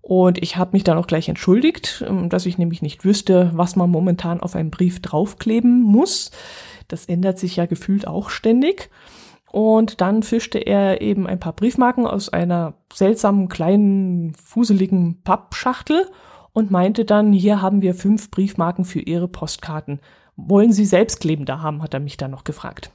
Und 0.00 0.40
ich 0.40 0.56
habe 0.56 0.70
mich 0.74 0.84
dann 0.84 0.96
auch 0.96 1.08
gleich 1.08 1.28
entschuldigt, 1.28 2.04
ähm, 2.06 2.28
dass 2.28 2.46
ich 2.46 2.56
nämlich 2.56 2.82
nicht 2.82 3.04
wüsste, 3.04 3.50
was 3.52 3.74
man 3.74 3.90
momentan 3.90 4.40
auf 4.40 4.54
einem 4.54 4.70
Brief 4.70 5.02
draufkleben 5.02 5.82
muss. 5.82 6.30
Das 6.86 7.06
ändert 7.06 7.40
sich 7.40 7.56
ja 7.56 7.66
gefühlt 7.66 8.06
auch 8.06 8.30
ständig. 8.30 8.88
Und 9.50 10.00
dann 10.00 10.22
fischte 10.22 10.58
er 10.58 11.00
eben 11.00 11.26
ein 11.26 11.40
paar 11.40 11.54
Briefmarken 11.54 12.06
aus 12.06 12.28
einer 12.28 12.74
seltsamen 12.92 13.48
kleinen, 13.48 14.34
fuseligen 14.34 15.20
Pappschachtel 15.24 16.06
und 16.52 16.70
meinte 16.70 17.04
dann, 17.04 17.32
hier 17.32 17.60
haben 17.60 17.82
wir 17.82 17.96
fünf 17.96 18.30
Briefmarken 18.30 18.84
für 18.84 19.00
Ihre 19.00 19.26
Postkarten. 19.26 19.98
Wollen 20.46 20.72
Sie 20.72 20.84
selbstklebende 20.84 21.62
haben, 21.62 21.82
hat 21.82 21.94
er 21.94 22.00
mich 22.00 22.16
dann 22.16 22.30
noch 22.30 22.44
gefragt. 22.44 22.90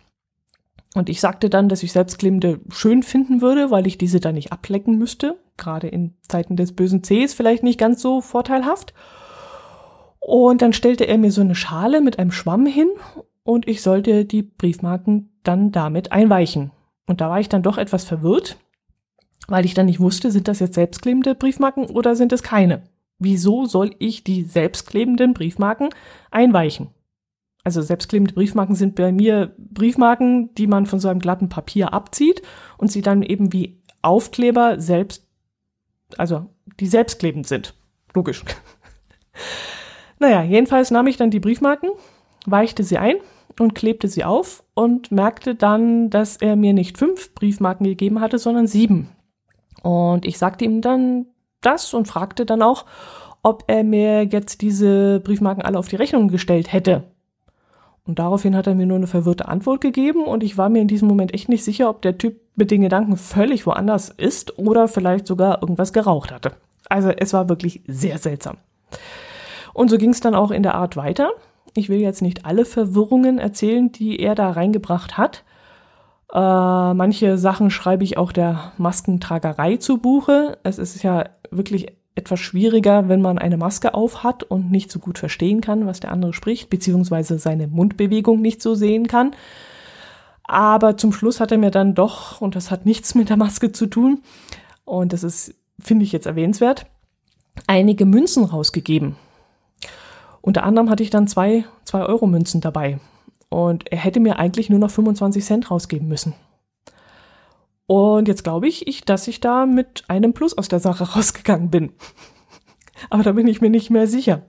Und 0.95 1.09
ich 1.09 1.19
sagte 1.19 1.49
dann, 1.49 1.67
dass 1.67 1.83
ich 1.83 1.91
selbstklebende 1.91 2.61
schön 2.69 3.03
finden 3.03 3.41
würde, 3.41 3.69
weil 3.69 3.85
ich 3.85 3.97
diese 3.97 4.21
dann 4.21 4.35
nicht 4.35 4.53
ablecken 4.53 4.97
müsste. 4.97 5.37
Gerade 5.57 5.87
in 5.87 6.13
Zeiten 6.21 6.55
des 6.55 6.73
bösen 6.73 7.01
Cs 7.01 7.33
vielleicht 7.33 7.63
nicht 7.63 7.77
ganz 7.77 8.01
so 8.01 8.21
vorteilhaft. 8.21 8.93
Und 10.19 10.61
dann 10.61 10.73
stellte 10.73 11.03
er 11.03 11.17
mir 11.17 11.31
so 11.31 11.41
eine 11.41 11.53
Schale 11.53 12.01
mit 12.01 12.17
einem 12.17 12.31
Schwamm 12.31 12.65
hin 12.65 12.87
und 13.43 13.67
ich 13.67 13.81
sollte 13.81 14.25
die 14.25 14.41
Briefmarken 14.41 15.29
dann 15.43 15.71
damit 15.71 16.11
einweichen. 16.11 16.71
Und 17.05 17.21
da 17.21 17.29
war 17.29 17.39
ich 17.39 17.49
dann 17.49 17.61
doch 17.61 17.77
etwas 17.77 18.05
verwirrt, 18.05 18.57
weil 19.47 19.65
ich 19.65 19.75
dann 19.75 19.85
nicht 19.85 19.99
wusste, 19.99 20.31
sind 20.31 20.47
das 20.47 20.59
jetzt 20.59 20.75
selbstklebende 20.75 21.35
Briefmarken 21.35 21.85
oder 21.85 22.15
sind 22.15 22.33
es 22.33 22.41
keine? 22.41 22.83
Wieso 23.19 23.65
soll 23.65 23.91
ich 23.99 24.23
die 24.23 24.43
selbstklebenden 24.43 25.33
Briefmarken 25.33 25.89
einweichen? 26.31 26.89
Also 27.65 27.81
selbstklebende 27.81 28.35
Briefmarken 28.35 28.75
sind 28.75 28.95
bei 28.95 29.11
mir 29.11 29.53
Briefmarken, 29.57 30.53
die 30.53 30.67
man 30.67 30.85
von 30.85 30.99
so 30.99 31.09
einem 31.09 31.19
glatten 31.19 31.49
Papier 31.49 31.93
abzieht 31.93 32.43
und 32.77 32.91
sie 32.91 33.01
dann 33.01 33.23
eben 33.23 33.51
wie 33.51 33.81
Aufkleber 34.03 34.79
selbst, 34.79 35.27
also 36.17 36.45
die 36.79 36.85
selbstklebend 36.85 37.47
sind. 37.47 37.73
Logisch. 38.13 38.45
naja, 40.19 40.43
jedenfalls 40.43 40.91
nahm 40.91 41.07
ich 41.07 41.17
dann 41.17 41.31
die 41.31 41.39
Briefmarken, 41.39 41.89
weichte 42.45 42.83
sie 42.83 42.99
ein 42.99 43.15
und 43.59 43.73
klebte 43.73 44.09
sie 44.09 44.23
auf 44.23 44.63
und 44.75 45.11
merkte 45.11 45.55
dann, 45.55 46.11
dass 46.11 46.37
er 46.37 46.55
mir 46.55 46.73
nicht 46.73 46.99
fünf 46.99 47.33
Briefmarken 47.33 47.87
gegeben 47.87 48.21
hatte, 48.21 48.37
sondern 48.37 48.67
sieben. 48.67 49.09
Und 49.81 50.25
ich 50.25 50.37
sagte 50.37 50.65
ihm 50.65 50.81
dann 50.81 51.25
das 51.61 51.95
und 51.95 52.07
fragte 52.07 52.45
dann 52.45 52.61
auch, 52.61 52.85
ob 53.41 53.63
er 53.67 53.83
mir 53.83 54.23
jetzt 54.23 54.61
diese 54.61 55.19
Briefmarken 55.19 55.63
alle 55.63 55.79
auf 55.79 55.87
die 55.87 55.95
Rechnung 55.95 56.27
gestellt 56.27 56.71
hätte. 56.71 57.14
Und 58.07 58.19
daraufhin 58.19 58.55
hat 58.55 58.67
er 58.67 58.75
mir 58.75 58.85
nur 58.85 58.97
eine 58.97 59.07
verwirrte 59.07 59.47
Antwort 59.47 59.81
gegeben 59.81 60.25
und 60.25 60.43
ich 60.43 60.57
war 60.57 60.69
mir 60.69 60.81
in 60.81 60.87
diesem 60.87 61.07
Moment 61.07 61.33
echt 61.33 61.49
nicht 61.49 61.63
sicher, 61.63 61.89
ob 61.89 62.03
der 62.03 62.17
Typ 62.17 62.39
mit 62.55 62.69
den 62.69 62.81
Gedanken 62.81 63.17
völlig 63.17 63.65
woanders 63.65 64.09
ist 64.09 64.59
oder 64.59 64.87
vielleicht 64.87 65.25
sogar 65.25 65.61
irgendwas 65.61 65.91
geraucht 65.91 66.31
hatte. 66.31 66.51
Also 66.87 67.09
es 67.09 67.33
war 67.33 67.49
wirklich 67.49 67.81
sehr 67.87 68.19
seltsam. 68.19 68.57
Und 69.73 69.89
so 69.89 69.97
ging 69.97 70.11
es 70.11 70.19
dann 70.19 70.35
auch 70.35 70.51
in 70.51 70.61
der 70.61 70.75
Art 70.75 70.95
weiter. 70.97 71.31
Ich 71.75 71.89
will 71.89 71.99
jetzt 71.99 72.21
nicht 72.21 72.45
alle 72.45 72.63
Verwirrungen 72.63 73.39
erzählen, 73.39 73.91
die 73.91 74.19
er 74.19 74.35
da 74.35 74.51
reingebracht 74.51 75.17
hat. 75.17 75.43
Äh, 76.31 76.37
manche 76.93 77.37
Sachen 77.37 77.71
schreibe 77.71 78.03
ich 78.03 78.17
auch 78.17 78.31
der 78.31 78.71
Maskentragerei 78.77 79.77
zu 79.77 79.97
Buche. 79.97 80.57
Es 80.63 80.77
ist 80.77 81.01
ja 81.03 81.25
wirklich 81.49 81.87
etwas 82.15 82.39
schwieriger, 82.39 83.09
wenn 83.09 83.21
man 83.21 83.37
eine 83.37 83.57
Maske 83.57 83.93
auf 83.93 84.23
hat 84.23 84.43
und 84.43 84.71
nicht 84.71 84.89
so 84.89 84.99
gut 84.99 85.19
verstehen 85.19 85.61
kann, 85.61 85.85
was 85.85 85.99
der 85.99 86.11
andere 86.11 86.33
spricht, 86.33 86.69
beziehungsweise 86.69 87.37
seine 87.37 87.67
Mundbewegung 87.67 88.41
nicht 88.41 88.61
so 88.61 88.73
sehen 88.73 89.07
kann. 89.07 89.35
Aber 90.43 90.95
zum 90.95 91.11
Schluss 91.11 91.39
hat 91.39 91.51
er 91.51 91.57
mir 91.57 91.71
dann 91.71 91.93
doch, 91.93 92.39
und 92.39 92.55
das 92.55 92.71
hat 92.71 92.85
nichts 92.85 93.15
mit 93.15 93.29
der 93.29 93.37
Maske 93.37 93.71
zu 93.71 93.87
tun, 93.87 94.21
und 94.85 95.11
das 95.11 95.23
ist, 95.23 95.55
finde 95.79 96.05
ich 96.05 96.11
jetzt 96.11 96.27
erwähnenswert, 96.27 96.85
einige 97.67 98.05
Münzen 98.05 98.45
rausgegeben. 98.45 99.17
Unter 100.41 100.63
anderem 100.63 100.89
hatte 100.89 101.03
ich 101.03 101.09
dann 101.09 101.27
zwei, 101.27 101.65
zwei 101.83 102.03
Euro 102.03 102.27
Münzen 102.27 102.61
dabei. 102.61 102.99
Und 103.49 103.91
er 103.91 103.97
hätte 103.97 104.19
mir 104.19 104.37
eigentlich 104.37 104.69
nur 104.69 104.79
noch 104.79 104.91
25 104.91 105.43
Cent 105.43 105.71
rausgeben 105.71 106.07
müssen. 106.07 106.33
Und 107.87 108.27
jetzt 108.27 108.43
glaube 108.43 108.67
ich, 108.67 108.87
ich, 108.87 109.05
dass 109.05 109.27
ich 109.27 109.39
da 109.39 109.65
mit 109.65 110.03
einem 110.07 110.33
Plus 110.33 110.57
aus 110.57 110.67
der 110.67 110.79
Sache 110.79 111.03
rausgegangen 111.15 111.69
bin. 111.69 111.91
Aber 113.09 113.23
da 113.23 113.33
bin 113.33 113.47
ich 113.47 113.61
mir 113.61 113.69
nicht 113.69 113.89
mehr 113.89 114.07
sicher. 114.07 114.41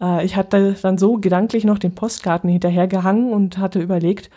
Äh, 0.00 0.24
ich 0.24 0.36
hatte 0.36 0.76
dann 0.82 0.98
so 0.98 1.18
gedanklich 1.18 1.64
noch 1.64 1.78
den 1.78 1.94
Postkarten 1.94 2.50
hinterhergehangen 2.50 3.32
und 3.32 3.58
hatte 3.58 3.80
überlegt, 3.80 4.30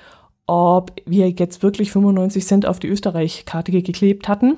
ob 0.48 0.92
wir 1.06 1.30
jetzt 1.30 1.64
wirklich 1.64 1.92
95 1.92 2.46
Cent 2.46 2.66
auf 2.66 2.80
die 2.80 2.88
Österreich-Karte 2.88 3.72
geklebt 3.72 4.28
hatten. 4.28 4.58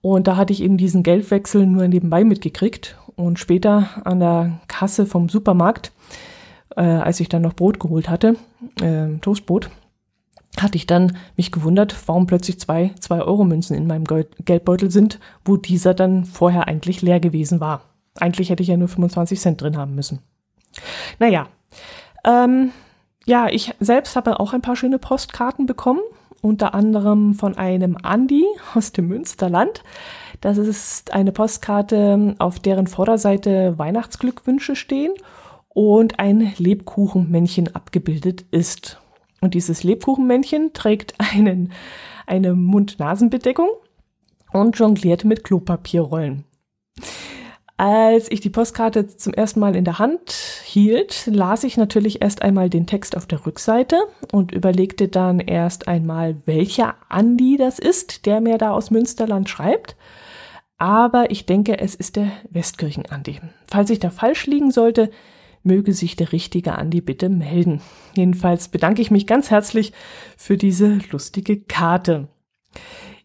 Und 0.00 0.26
da 0.26 0.36
hatte 0.36 0.52
ich 0.52 0.62
eben 0.62 0.78
diesen 0.78 1.02
Geldwechsel 1.02 1.66
nur 1.66 1.86
nebenbei 1.88 2.24
mitgekriegt. 2.24 2.96
Und 3.16 3.38
später 3.38 3.88
an 4.04 4.20
der 4.20 4.60
Kasse 4.68 5.06
vom 5.06 5.28
Supermarkt, 5.28 5.92
äh, 6.76 6.82
als 6.82 7.20
ich 7.20 7.28
dann 7.28 7.42
noch 7.42 7.54
Brot 7.54 7.80
geholt 7.80 8.08
hatte, 8.08 8.36
äh, 8.80 9.18
Toastbrot, 9.20 9.70
hatte 10.56 10.76
ich 10.76 10.86
dann 10.86 11.16
mich 11.36 11.52
gewundert, 11.52 11.94
warum 12.06 12.26
plötzlich 12.26 12.58
zwei 12.58 12.92
2-Euro-Münzen 13.00 13.76
in 13.76 13.86
meinem 13.86 14.04
Geldbeutel 14.04 14.90
sind, 14.90 15.20
wo 15.44 15.56
dieser 15.56 15.94
dann 15.94 16.24
vorher 16.24 16.66
eigentlich 16.66 17.02
leer 17.02 17.20
gewesen 17.20 17.60
war. 17.60 17.82
Eigentlich 18.18 18.50
hätte 18.50 18.62
ich 18.62 18.68
ja 18.68 18.76
nur 18.76 18.88
25 18.88 19.38
Cent 19.38 19.60
drin 19.60 19.76
haben 19.76 19.94
müssen. 19.94 20.20
Naja, 21.18 21.48
ähm, 22.24 22.72
ja, 23.26 23.48
ich 23.48 23.74
selbst 23.78 24.16
habe 24.16 24.40
auch 24.40 24.52
ein 24.52 24.62
paar 24.62 24.76
schöne 24.76 24.98
Postkarten 24.98 25.66
bekommen, 25.66 26.00
unter 26.40 26.74
anderem 26.74 27.34
von 27.34 27.56
einem 27.56 27.96
Andi 28.02 28.44
aus 28.74 28.92
dem 28.92 29.08
Münsterland. 29.08 29.82
Das 30.40 30.56
ist 30.56 31.12
eine 31.12 31.32
Postkarte, 31.32 32.36
auf 32.38 32.58
deren 32.58 32.86
Vorderseite 32.86 33.78
Weihnachtsglückwünsche 33.78 34.76
stehen 34.76 35.12
und 35.68 36.18
ein 36.18 36.54
Lebkuchenmännchen 36.58 37.74
abgebildet 37.74 38.44
ist. 38.50 38.98
Und 39.40 39.54
dieses 39.54 39.84
Lebkuchenmännchen 39.84 40.72
trägt 40.72 41.14
einen, 41.18 41.72
eine 42.26 42.54
Mund-Nasen-Bedeckung 42.54 43.68
und 44.52 44.78
jongliert 44.78 45.24
mit 45.24 45.44
Klopapierrollen. 45.44 46.44
Als 47.76 48.28
ich 48.32 48.40
die 48.40 48.50
Postkarte 48.50 49.06
zum 49.06 49.32
ersten 49.32 49.60
Mal 49.60 49.76
in 49.76 49.84
der 49.84 50.00
Hand 50.00 50.32
hielt, 50.64 51.26
las 51.26 51.62
ich 51.62 51.76
natürlich 51.76 52.20
erst 52.20 52.42
einmal 52.42 52.68
den 52.68 52.88
Text 52.88 53.16
auf 53.16 53.26
der 53.26 53.46
Rückseite 53.46 54.00
und 54.32 54.50
überlegte 54.50 55.06
dann 55.06 55.38
erst 55.38 55.86
einmal, 55.86 56.36
welcher 56.44 56.96
Andi 57.08 57.56
das 57.56 57.78
ist, 57.78 58.26
der 58.26 58.40
mir 58.40 58.58
da 58.58 58.72
aus 58.72 58.90
Münsterland 58.90 59.48
schreibt. 59.48 59.94
Aber 60.78 61.30
ich 61.30 61.46
denke, 61.46 61.78
es 61.78 61.94
ist 61.94 62.16
der 62.16 62.32
Westkirchen-Andi. 62.50 63.40
Falls 63.68 63.90
ich 63.90 64.00
da 64.00 64.10
falsch 64.10 64.46
liegen 64.46 64.72
sollte, 64.72 65.10
möge 65.62 65.92
sich 65.92 66.16
der 66.16 66.32
richtige 66.32 66.76
Andi 66.76 67.00
bitte 67.00 67.28
melden. 67.28 67.80
Jedenfalls 68.14 68.68
bedanke 68.68 69.02
ich 69.02 69.10
mich 69.10 69.26
ganz 69.26 69.50
herzlich 69.50 69.92
für 70.36 70.56
diese 70.56 70.98
lustige 71.10 71.60
Karte, 71.60 72.28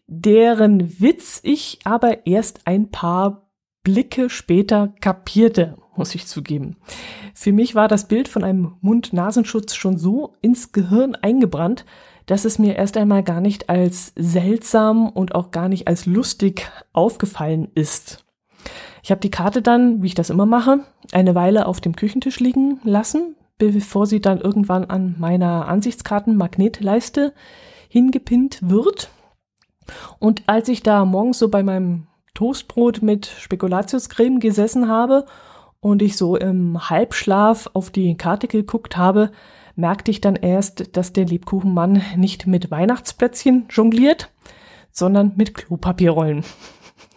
deren 0.06 1.00
Witz 1.00 1.40
ich 1.42 1.78
aber 1.84 2.26
erst 2.26 2.66
ein 2.66 2.90
paar 2.90 3.50
Blicke 3.82 4.30
später 4.30 4.94
kapierte, 5.00 5.76
muss 5.96 6.14
ich 6.14 6.26
zugeben. 6.26 6.76
Für 7.34 7.52
mich 7.52 7.74
war 7.74 7.88
das 7.88 8.08
Bild 8.08 8.28
von 8.28 8.42
einem 8.42 8.76
Mund-Nasenschutz 8.80 9.74
schon 9.74 9.98
so 9.98 10.34
ins 10.40 10.72
Gehirn 10.72 11.14
eingebrannt, 11.14 11.84
dass 12.26 12.46
es 12.46 12.58
mir 12.58 12.76
erst 12.76 12.96
einmal 12.96 13.22
gar 13.22 13.40
nicht 13.40 13.68
als 13.68 14.12
seltsam 14.16 15.08
und 15.10 15.34
auch 15.34 15.50
gar 15.50 15.68
nicht 15.68 15.86
als 15.86 16.06
lustig 16.06 16.70
aufgefallen 16.92 17.68
ist. 17.74 18.23
Ich 19.04 19.10
habe 19.10 19.20
die 19.20 19.30
Karte 19.30 19.60
dann, 19.60 20.02
wie 20.02 20.06
ich 20.06 20.14
das 20.14 20.30
immer 20.30 20.46
mache, 20.46 20.80
eine 21.12 21.34
Weile 21.34 21.66
auf 21.66 21.82
dem 21.82 21.94
Küchentisch 21.94 22.40
liegen 22.40 22.80
lassen, 22.84 23.36
bevor 23.58 24.06
sie 24.06 24.22
dann 24.22 24.40
irgendwann 24.40 24.86
an 24.86 25.14
meiner 25.18 25.68
Ansichtskarten-Magnetleiste 25.68 27.34
hingepinnt 27.90 28.60
wird. 28.62 29.10
Und 30.18 30.44
als 30.46 30.70
ich 30.70 30.82
da 30.82 31.04
morgens 31.04 31.38
so 31.38 31.50
bei 31.50 31.62
meinem 31.62 32.06
Toastbrot 32.32 33.02
mit 33.02 33.26
Spekulatiuscreme 33.26 34.40
gesessen 34.40 34.88
habe 34.88 35.26
und 35.80 36.00
ich 36.00 36.16
so 36.16 36.36
im 36.36 36.88
Halbschlaf 36.88 37.68
auf 37.74 37.90
die 37.90 38.16
Karte 38.16 38.48
geguckt 38.48 38.96
habe, 38.96 39.32
merkte 39.76 40.12
ich 40.12 40.22
dann 40.22 40.34
erst, 40.34 40.96
dass 40.96 41.12
der 41.12 41.26
Lebkuchenmann 41.26 42.00
nicht 42.16 42.46
mit 42.46 42.70
Weihnachtsplätzchen 42.70 43.66
jongliert, 43.68 44.30
sondern 44.92 45.32
mit 45.36 45.54
Klopapierrollen. 45.54 46.42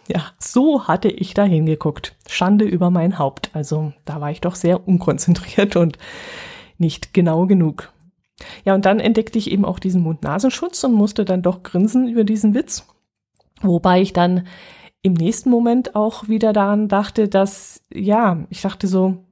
Ja, 0.08 0.22
so 0.38 0.88
hatte 0.88 1.08
ich 1.08 1.34
da 1.34 1.44
hingeguckt. 1.44 2.16
Schande 2.28 2.64
über 2.64 2.90
mein 2.90 3.18
Haupt. 3.18 3.50
Also 3.52 3.92
da 4.06 4.20
war 4.20 4.30
ich 4.30 4.40
doch 4.40 4.54
sehr 4.54 4.88
unkonzentriert 4.88 5.76
und 5.76 5.98
nicht 6.78 7.12
genau 7.12 7.46
genug. 7.46 7.92
Ja, 8.64 8.74
und 8.74 8.86
dann 8.86 9.00
entdeckte 9.00 9.38
ich 9.38 9.50
eben 9.50 9.64
auch 9.64 9.78
diesen 9.78 10.02
Mund-Nasenschutz 10.02 10.82
und 10.84 10.94
musste 10.94 11.24
dann 11.24 11.42
doch 11.42 11.62
grinsen 11.62 12.08
über 12.08 12.24
diesen 12.24 12.54
Witz. 12.54 12.86
Wobei 13.60 14.00
ich 14.00 14.12
dann 14.12 14.46
im 15.02 15.12
nächsten 15.12 15.50
Moment 15.50 15.94
auch 15.94 16.28
wieder 16.28 16.52
daran 16.52 16.88
dachte, 16.88 17.28
dass, 17.28 17.82
ja, 17.92 18.46
ich 18.48 18.62
dachte 18.62 18.86
so, 18.86 19.24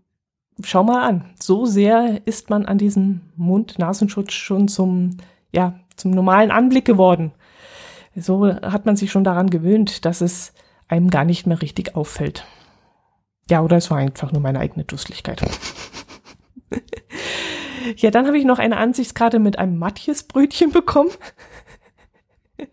schau 0.62 0.84
mal 0.84 1.06
an, 1.06 1.24
so 1.40 1.66
sehr 1.66 2.26
ist 2.26 2.50
man 2.50 2.66
an 2.66 2.78
diesem 2.78 3.22
Mund-Nasenschutz 3.36 4.32
schon 4.32 4.68
zum, 4.68 5.16
ja, 5.52 5.78
zum 5.96 6.10
normalen 6.10 6.50
Anblick 6.50 6.84
geworden. 6.84 7.32
So 8.14 8.46
hat 8.46 8.86
man 8.86 8.96
sich 8.96 9.10
schon 9.10 9.24
daran 9.24 9.50
gewöhnt, 9.50 10.04
dass 10.04 10.20
es 10.20 10.52
einem 10.88 11.10
gar 11.10 11.24
nicht 11.24 11.46
mehr 11.46 11.62
richtig 11.62 11.96
auffällt. 11.96 12.44
Ja, 13.48 13.62
oder 13.62 13.76
es 13.76 13.90
war 13.90 13.98
einfach 13.98 14.32
nur 14.32 14.42
meine 14.42 14.58
eigene 14.58 14.84
Dusseligkeit. 14.84 15.40
ja, 17.96 18.10
dann 18.10 18.26
habe 18.26 18.38
ich 18.38 18.44
noch 18.44 18.58
eine 18.58 18.76
Ansichtskarte 18.76 19.38
mit 19.38 19.58
einem 19.58 19.78
Matjes-Brötchen 19.78 20.72
bekommen, 20.72 21.10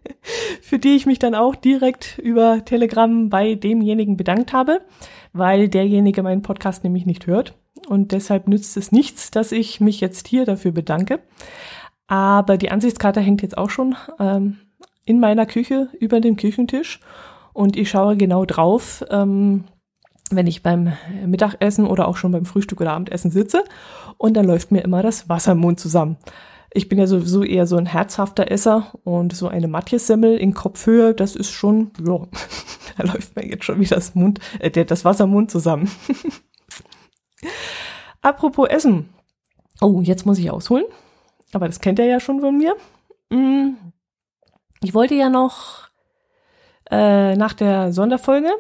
für 0.62 0.80
die 0.80 0.96
ich 0.96 1.06
mich 1.06 1.20
dann 1.20 1.36
auch 1.36 1.56
direkt 1.56 2.18
über 2.18 2.66
Telegram 2.66 3.30
bei 3.30 3.56
demjenigen 3.56 4.18
bedankt 4.18 4.54
habe, 4.54 4.82
weil 5.32 5.70
derjenige 5.70 6.24
meinen 6.24 6.42
Podcast 6.42 6.84
nämlich 6.84 7.06
nicht 7.06 7.28
hört. 7.28 7.56
Und 7.88 8.12
deshalb 8.12 8.48
nützt 8.48 8.78
es 8.78 8.92
nichts, 8.92 9.30
dass 9.30 9.52
ich 9.52 9.80
mich 9.80 10.00
jetzt 10.00 10.28
hier 10.28 10.46
dafür 10.46 10.72
bedanke. 10.72 11.20
Aber 12.08 12.58
die 12.58 12.72
Ansichtskarte 12.72 13.20
hängt 13.20 13.42
jetzt 13.42 13.58
auch 13.58 13.70
schon 13.70 13.96
ähm, 14.20 14.58
in 15.06 15.20
meiner 15.20 15.46
Küche 15.46 15.90
über 16.00 16.22
dem 16.22 16.38
Küchentisch 16.38 17.00
und 17.54 17.78
ich 17.78 17.90
schaue 17.90 18.18
genau 18.18 18.46
drauf, 18.46 19.04
ähm, 19.10 19.66
wenn 20.32 20.48
ich 20.48 20.64
beim 20.64 20.94
Mittagessen 21.26 21.86
oder 21.86 22.08
auch 22.08 22.18
schon 22.18 22.32
beim 22.32 22.46
Frühstück 22.46 22.82
oder 22.82 22.94
Abendessen 22.94 23.32
sitze 23.32 23.64
und 24.18 24.36
dann 24.36 24.46
läuft 24.46 24.72
mir 24.72 24.82
immer 24.82 25.04
das 25.04 25.30
Wasser 25.30 25.54
im 25.54 25.60
Mund 25.60 25.80
zusammen. 25.80 26.18
Ich 26.76 26.90
bin 26.90 26.98
ja 26.98 27.06
sowieso 27.06 27.44
eher 27.44 27.68
so 27.68 27.78
ein 27.78 27.86
herzhafter 27.86 28.50
Esser 28.50 28.88
und 29.04 29.36
so 29.36 29.48
eine 29.48 29.68
Matjesemmel 29.68 30.38
in 30.38 30.56
Kopfhöhe, 30.56 31.14
das 31.14 31.36
ist 31.36 31.52
schon, 31.52 31.92
ja, 32.04 32.20
da 32.98 33.04
läuft 33.04 33.36
mir 33.36 33.46
jetzt 33.46 33.66
schon 33.66 33.80
wieder 33.80 33.96
das 33.96 34.16
Mund, 34.16 34.40
äh, 34.60 34.72
das 34.72 35.06
Wasser 35.06 35.26
im 35.26 35.32
Mund 35.32 35.52
zusammen. 35.52 35.92
Apropos 38.22 38.70
Essen. 38.70 39.10
Oh, 39.82 40.02
jetzt 40.02 40.26
muss 40.26 40.40
ich 40.40 40.50
ausholen. 40.50 40.86
Aber 41.52 41.68
das 41.68 41.82
kennt 41.82 42.00
ihr 42.00 42.06
ja 42.06 42.20
schon 42.20 42.40
von 42.40 42.58
mir. 42.58 42.76
Mm. 43.30 43.76
Ich 44.82 44.94
wollte 44.94 45.16
ja 45.16 45.30
noch 45.30 45.90
äh, 46.94 47.36
nach 47.36 47.54
der 47.54 47.92
Sonderfolge, 47.92 48.52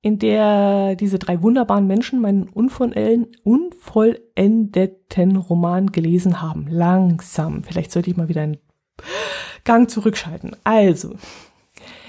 in 0.00 0.18
der 0.18 0.96
diese 0.96 1.18
drei 1.18 1.42
wunderbaren 1.42 1.86
Menschen 1.86 2.22
meinen 2.22 2.48
unvollendeten 2.48 5.36
Roman 5.36 5.88
gelesen 5.88 6.40
haben. 6.40 6.66
Langsam. 6.70 7.62
Vielleicht 7.62 7.92
sollte 7.92 8.08
ich 8.08 8.16
mal 8.16 8.30
wieder 8.30 8.40
einen 8.40 8.56
Gang 9.64 9.90
zurückschalten. 9.90 10.56
Also, 10.64 11.16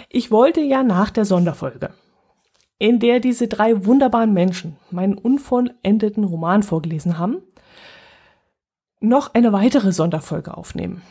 ich 0.09 0.31
wollte 0.31 0.61
ja 0.61 0.83
nach 0.83 1.09
der 1.09 1.25
Sonderfolge, 1.25 1.89
in 2.79 2.99
der 2.99 3.19
diese 3.19 3.49
drei 3.49 3.85
wunderbaren 3.85 4.31
Menschen 4.31 4.77
meinen 4.91 5.17
unvollendeten 5.17 6.23
Roman 6.23 6.63
vorgelesen 6.63 7.17
haben, 7.17 7.41
noch 9.01 9.33
eine 9.33 9.51
weitere 9.51 9.91
Sonderfolge 9.91 10.55
aufnehmen. 10.55 11.01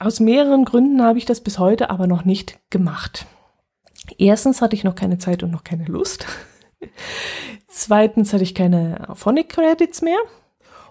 Aus 0.00 0.20
mehreren 0.20 0.64
Gründen 0.64 1.02
habe 1.02 1.18
ich 1.18 1.24
das 1.24 1.40
bis 1.40 1.58
heute 1.58 1.90
aber 1.90 2.06
noch 2.06 2.24
nicht 2.24 2.58
gemacht. 2.70 3.26
Erstens 4.16 4.62
hatte 4.62 4.76
ich 4.76 4.84
noch 4.84 4.94
keine 4.94 5.18
Zeit 5.18 5.42
und 5.42 5.50
noch 5.50 5.64
keine 5.64 5.86
Lust. 5.86 6.26
Zweitens 7.66 8.32
hatte 8.32 8.44
ich 8.44 8.54
keine 8.54 9.08
Phonic 9.14 9.48
Credits 9.48 10.02
mehr. 10.02 10.18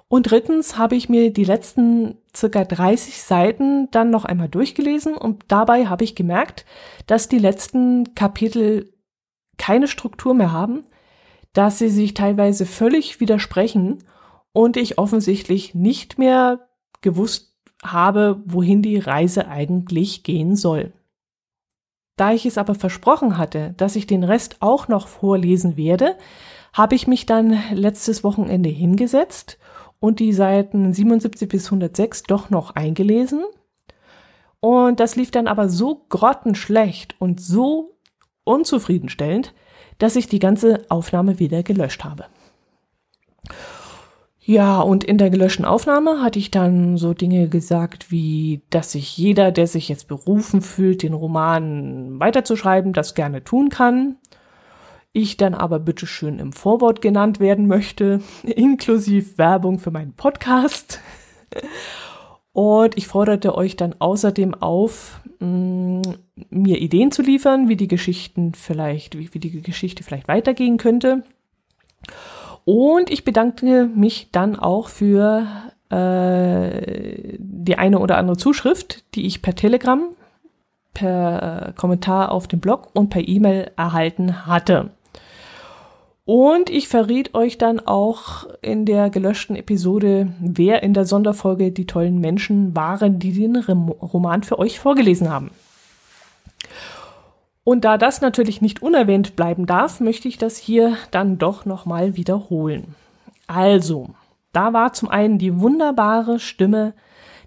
Und 0.09 0.31
drittens 0.31 0.77
habe 0.77 0.95
ich 0.95 1.09
mir 1.09 1.33
die 1.33 1.43
letzten 1.43 2.17
circa 2.35 2.63
30 2.63 3.21
Seiten 3.21 3.89
dann 3.91 4.09
noch 4.09 4.23
einmal 4.23 4.47
durchgelesen 4.47 5.17
und 5.17 5.43
dabei 5.49 5.87
habe 5.87 6.05
ich 6.05 6.15
gemerkt, 6.15 6.65
dass 7.07 7.27
die 7.27 7.39
letzten 7.39 8.15
Kapitel 8.15 8.93
keine 9.57 9.89
Struktur 9.89 10.33
mehr 10.33 10.53
haben, 10.53 10.85
dass 11.51 11.79
sie 11.79 11.89
sich 11.89 12.13
teilweise 12.13 12.65
völlig 12.65 13.19
widersprechen 13.19 14.03
und 14.53 14.77
ich 14.77 14.97
offensichtlich 14.97 15.75
nicht 15.75 16.17
mehr 16.17 16.69
gewusst 17.01 17.56
habe, 17.83 18.41
wohin 18.45 18.81
die 18.81 18.97
Reise 18.97 19.47
eigentlich 19.47 20.23
gehen 20.23 20.55
soll. 20.55 20.93
Da 22.15 22.33
ich 22.33 22.45
es 22.45 22.57
aber 22.57 22.75
versprochen 22.75 23.37
hatte, 23.37 23.75
dass 23.77 23.95
ich 23.95 24.07
den 24.07 24.23
Rest 24.23 24.57
auch 24.59 24.87
noch 24.87 25.07
vorlesen 25.07 25.77
werde, 25.77 26.15
habe 26.73 26.95
ich 26.95 27.07
mich 27.07 27.25
dann 27.25 27.57
letztes 27.71 28.23
Wochenende 28.23 28.69
hingesetzt 28.69 29.57
und 29.99 30.19
die 30.19 30.33
Seiten 30.33 30.93
77 30.93 31.47
bis 31.47 31.65
106 31.65 32.23
doch 32.23 32.49
noch 32.49 32.71
eingelesen. 32.75 33.43
Und 34.59 34.99
das 34.99 35.15
lief 35.15 35.31
dann 35.31 35.47
aber 35.47 35.69
so 35.69 36.05
grottenschlecht 36.09 37.15
und 37.19 37.39
so 37.39 37.97
unzufriedenstellend, 38.43 39.53
dass 39.99 40.15
ich 40.15 40.27
die 40.27 40.39
ganze 40.39 40.85
Aufnahme 40.89 41.39
wieder 41.39 41.63
gelöscht 41.63 42.03
habe. 42.03 42.25
Ja, 44.47 44.79
und 44.79 45.03
in 45.03 45.17
der 45.17 45.29
gelöschten 45.29 45.65
Aufnahme 45.65 46.21
hatte 46.21 46.39
ich 46.39 46.51
dann 46.51 46.95
so 46.95 47.13
Dinge 47.13 47.49
gesagt, 47.49 48.12
wie, 48.12 48.62
dass 48.69 48.93
sich 48.93 49.17
jeder, 49.17 49.51
der 49.51 49.67
sich 49.67 49.89
jetzt 49.89 50.07
berufen 50.07 50.62
fühlt, 50.62 51.03
den 51.03 51.12
Roman 51.12 52.17
weiterzuschreiben, 52.17 52.93
das 52.93 53.13
gerne 53.13 53.43
tun 53.43 53.67
kann. 53.67 54.15
Ich 55.12 55.36
dann 55.36 55.53
aber 55.53 55.79
bitteschön 55.79 56.39
im 56.39 56.53
Vorwort 56.53 57.01
genannt 57.01 57.41
werden 57.41 57.67
möchte, 57.67 58.21
inklusive 58.43 59.38
Werbung 59.38 59.79
für 59.79 59.91
meinen 59.91 60.13
Podcast. 60.13 61.01
Und 62.53 62.97
ich 62.97 63.07
forderte 63.07 63.53
euch 63.53 63.75
dann 63.75 63.95
außerdem 63.99 64.53
auf, 64.53 65.19
mm, 65.39 66.03
mir 66.49 66.79
Ideen 66.79 67.12
zu 67.12 67.21
liefern, 67.21 67.67
wie 67.67 67.75
die 67.75 67.89
Geschichten 67.89 68.53
vielleicht, 68.53 69.17
wie, 69.17 69.33
wie 69.33 69.39
die 69.39 69.62
Geschichte 69.62 70.05
vielleicht 70.05 70.29
weitergehen 70.29 70.77
könnte. 70.77 71.25
Und 72.69 73.10
ich 73.10 73.23
bedanke 73.23 73.89
mich 73.95 74.27
dann 74.34 74.58
auch 74.58 74.89
für 74.89 75.47
äh, 75.89 77.38
die 77.39 77.77
eine 77.77 77.99
oder 77.99 78.17
andere 78.17 78.36
Zuschrift, 78.36 79.06
die 79.15 79.25
ich 79.25 79.41
per 79.41 79.56
Telegram 79.56 80.03
per 80.93 81.73
Kommentar 81.77 82.30
auf 82.34 82.49
dem 82.49 82.60
Blog 82.60 82.89
und 82.91 83.10
per 83.10 83.25
E-Mail 83.25 83.71
erhalten 83.77 84.45
hatte. 84.47 84.89
Und 86.25 86.69
ich 86.69 86.89
verriet 86.89 87.36
euch 87.36 87.58
dann 87.58 87.80
auch 87.80 88.45
in 88.62 88.84
der 88.86 89.12
gelöschten 89.12 89.56
Episode, 89.56 90.34
wer 90.41 90.84
in 90.84 90.93
der 90.93 91.06
Sonderfolge 91.06 91.71
die 91.71 91.88
tollen 91.88 92.19
Menschen 92.19 92.75
waren, 92.75 93.17
die 93.17 93.32
den 93.32 93.56
Roman 93.56 94.43
für 94.43 94.60
euch 94.60 94.77
vorgelesen 94.77 95.30
haben. 95.30 95.51
Und 97.67 97.84
da 97.84 97.97
das 97.97 98.21
natürlich 98.21 98.62
nicht 98.62 98.82
unerwähnt 98.82 99.36
bleiben 99.36 99.65
darf, 99.65 99.99
möchte 99.99 100.30
ich 100.30 100.38
das 100.38 100.56
hier 100.56 100.95
dann 101.12 101.38
doch 101.38 101.65
nochmal 101.65 102.15
wiederholen. 102.15 102.95
Also, 103.45 104.12
da 104.53 104.71
war 104.71 104.93
zum 104.93 105.10
einen 105.10 105.38
die 105.38 105.60
wunderbare 105.60 106.39
Stimme 106.39 106.93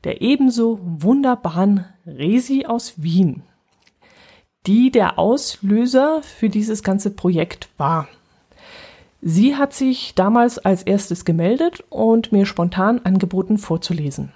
der 0.05 0.21
ebenso 0.21 0.79
wunderbaren 0.83 1.87
Resi 2.07 2.67
aus 2.67 3.03
Wien, 3.03 3.45
die 4.67 4.91
der 4.91 5.19
Auslöser 5.19 6.21
für 6.23 6.51
dieses 6.51 6.83
ganze 6.83 7.13
Projekt 7.13 7.71
war. 7.79 8.07
Sie 9.23 9.57
hat 9.57 9.73
sich 9.73 10.15
damals 10.17 10.59
als 10.59 10.83
erstes 10.83 11.25
gemeldet 11.25 11.83
und 11.89 12.31
mir 12.31 12.45
spontan 12.45 13.01
angeboten 13.05 13.57
vorzulesen. 13.57 14.33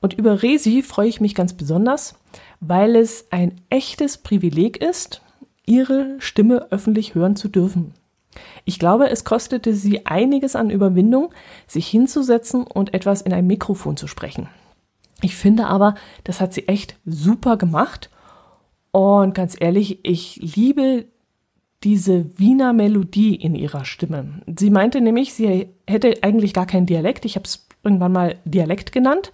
Und 0.00 0.14
über 0.14 0.42
Resi 0.42 0.82
freue 0.82 1.08
ich 1.08 1.20
mich 1.20 1.36
ganz 1.36 1.52
besonders, 1.52 2.16
weil 2.60 2.96
es 2.96 3.26
ein 3.30 3.60
echtes 3.70 4.18
Privileg 4.18 4.82
ist, 4.82 5.22
ihre 5.66 6.16
Stimme 6.20 6.68
öffentlich 6.70 7.14
hören 7.14 7.36
zu 7.36 7.48
dürfen. 7.48 7.94
Ich 8.64 8.78
glaube, 8.78 9.10
es 9.10 9.24
kostete 9.24 9.74
sie 9.74 10.06
einiges 10.06 10.56
an 10.56 10.70
Überwindung, 10.70 11.32
sich 11.66 11.88
hinzusetzen 11.88 12.64
und 12.64 12.94
etwas 12.94 13.22
in 13.22 13.32
ein 13.32 13.46
Mikrofon 13.46 13.96
zu 13.96 14.06
sprechen. 14.06 14.48
Ich 15.22 15.36
finde 15.36 15.66
aber, 15.66 15.94
das 16.24 16.40
hat 16.40 16.52
sie 16.52 16.68
echt 16.68 16.96
super 17.04 17.56
gemacht. 17.56 18.10
Und 18.92 19.34
ganz 19.34 19.56
ehrlich, 19.58 20.00
ich 20.04 20.36
liebe 20.36 21.06
diese 21.84 22.38
Wiener 22.38 22.72
Melodie 22.72 23.34
in 23.34 23.54
ihrer 23.54 23.84
Stimme. 23.84 24.42
Sie 24.58 24.70
meinte 24.70 25.00
nämlich, 25.00 25.34
sie 25.34 25.68
hätte 25.86 26.14
eigentlich 26.22 26.52
gar 26.52 26.66
keinen 26.66 26.86
Dialekt. 26.86 27.24
Ich 27.24 27.36
habe 27.36 27.44
es 27.44 27.66
irgendwann 27.84 28.12
mal 28.12 28.36
Dialekt 28.44 28.92
genannt. 28.92 29.32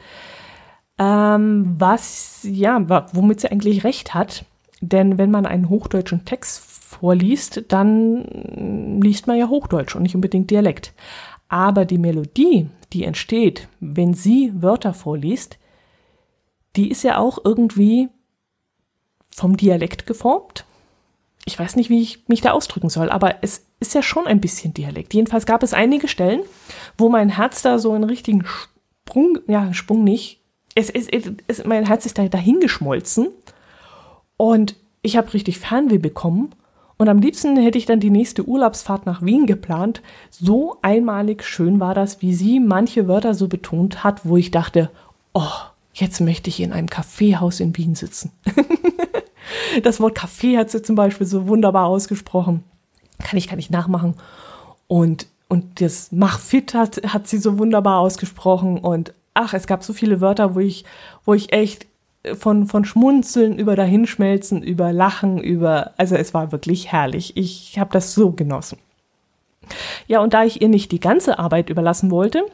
Ähm, 1.03 1.75
was, 1.79 2.41
ja, 2.45 3.09
womit 3.13 3.41
sie 3.41 3.51
eigentlich 3.51 3.85
recht 3.85 4.15
hat. 4.15 4.45
Denn 4.81 5.19
wenn 5.19 5.31
man 5.31 5.47
einen 5.47 5.69
hochdeutschen 5.69 6.25
Text 6.25 6.61
vorliest, 6.61 7.65
dann 7.69 9.01
liest 9.01 9.27
man 9.27 9.39
ja 9.39 9.49
Hochdeutsch 9.49 9.95
und 9.97 10.03
nicht 10.03 10.15
unbedingt 10.15 10.51
Dialekt. 10.51 10.93
Aber 11.49 11.85
die 11.85 11.99
Melodie, 11.99 12.69
die 12.93 13.05
entsteht, 13.05 13.69
wenn 13.81 14.15
sie 14.15 14.53
Wörter 14.55 14.93
vorliest, 14.95 15.59
die 16.77 16.91
ist 16.91 17.03
ja 17.03 17.19
auch 17.19 17.39
irgendwie 17.45 18.09
vom 19.31 19.57
Dialekt 19.57 20.07
geformt 20.07 20.65
ich 21.45 21.59
weiß 21.59 21.77
nicht, 21.77 21.91
wie 21.91 22.01
ich 22.01 22.29
mich 22.29 22.41
da 22.41 22.53
ausdrücken 22.53 22.89
soll, 22.89 23.11
aber 23.11 23.43
es 23.43 23.67
ist 23.81 23.95
ja 23.95 24.03
schon 24.03 24.27
ein 24.27 24.41
bisschen 24.41 24.75
Dialekt. 24.75 25.13
Jedenfalls 25.15 25.47
gab 25.47 25.63
es 25.63 25.75
einige 25.75 26.07
Stellen, 26.07 26.43
wo 26.97 27.09
mein 27.09 27.31
Herz 27.31 27.63
da 27.63 27.79
so 27.79 27.93
einen 27.93 28.05
richtigen 28.05 28.45
Sprung, 28.45 29.39
ja, 29.49 29.73
Sprung 29.75 30.05
nicht. 30.05 30.41
Es, 30.75 30.91
es, 30.91 31.09
es, 31.47 31.65
mein 31.65 31.87
Herz 31.87 32.07
ist 32.07 32.19
da 32.19 32.27
dahingeschmolzen 32.27 33.29
und 34.37 34.77
ich 35.03 35.17
habe 35.17 35.33
richtig 35.35 35.59
Fernweh 35.59 35.99
bekommen. 35.99 36.55
Und 36.97 37.09
am 37.09 37.21
liebsten 37.21 37.57
hätte 37.57 37.79
ich 37.79 37.87
dann 37.87 38.01
die 38.01 38.11
nächste 38.11 38.47
Urlaubsfahrt 38.47 39.07
nach 39.07 39.23
Wien 39.23 39.47
geplant. 39.47 40.03
So 40.31 40.77
einmalig 40.83 41.43
schön 41.43 41.81
war 41.81 41.95
das, 41.95 42.23
wie 42.23 42.33
sie 42.33 42.61
manche 42.61 43.09
Wörter 43.09 43.35
so 43.35 43.49
betont 43.49 44.05
hat, 44.05 44.25
wo 44.25 44.37
ich 44.37 44.53
dachte, 44.53 44.89
oh, 45.35 45.51
jetzt 45.93 46.21
möchte 46.21 46.49
ich 46.49 46.61
in 46.61 46.73
einem 46.73 46.89
Kaffeehaus 46.89 47.61
in 47.61 47.77
Wien 47.77 47.95
sitzen. 47.95 48.31
Das 49.83 50.01
Wort 50.01 50.15
Kaffee 50.15 50.59
hat 50.59 50.71
sie 50.71 50.83
zum 50.83 50.97
Beispiel 50.97 51.27
so 51.27 51.49
wunderbar 51.49 51.87
ausgesprochen. 51.87 52.63
Kann 53.19 53.39
ich, 53.39 53.49
kann 53.49 53.59
ich 53.59 53.71
nachmachen. 53.71 54.15
Und, 54.87 55.27
und 55.49 55.81
das 55.81 56.13
Mach 56.13 56.39
fit 56.39 56.75
hat, 56.75 57.01
hat 57.13 57.27
sie 57.27 57.39
so 57.39 57.59
wunderbar 57.59 57.99
ausgesprochen. 57.99 58.79
Und 58.79 59.15
ach, 59.35 59.55
es 59.55 59.67
gab 59.67 59.83
so 59.83 59.93
viele 59.93 60.21
Wörter, 60.21 60.55
wo 60.55 60.61
ich, 60.61 60.85
wo 61.25 61.35
ich 61.35 61.53
echt 61.53 61.87
von, 62.35 62.67
von 62.67 62.85
Schmunzeln 62.85 63.59
über 63.59 63.75
Dahinschmelzen, 63.75 64.63
über 64.63 64.93
Lachen, 64.93 65.39
über, 65.39 65.93
also 65.97 66.15
es 66.15 66.35
war 66.35 66.53
wirklich 66.53 66.93
herrlich. 66.93 67.37
Ich 67.37 67.79
habe 67.79 67.91
das 67.93 68.15
so 68.15 68.31
genossen. 68.31 68.79
Ja, 70.07 70.21
und 70.21 70.35
da 70.35 70.45
ich 70.45 70.61
ihr 70.61 70.69
nicht 70.69 70.93
die 70.93 71.01
ganze 71.01 71.39
Arbeit 71.39 71.71
überlassen 71.71 72.11
wollte 72.11 72.45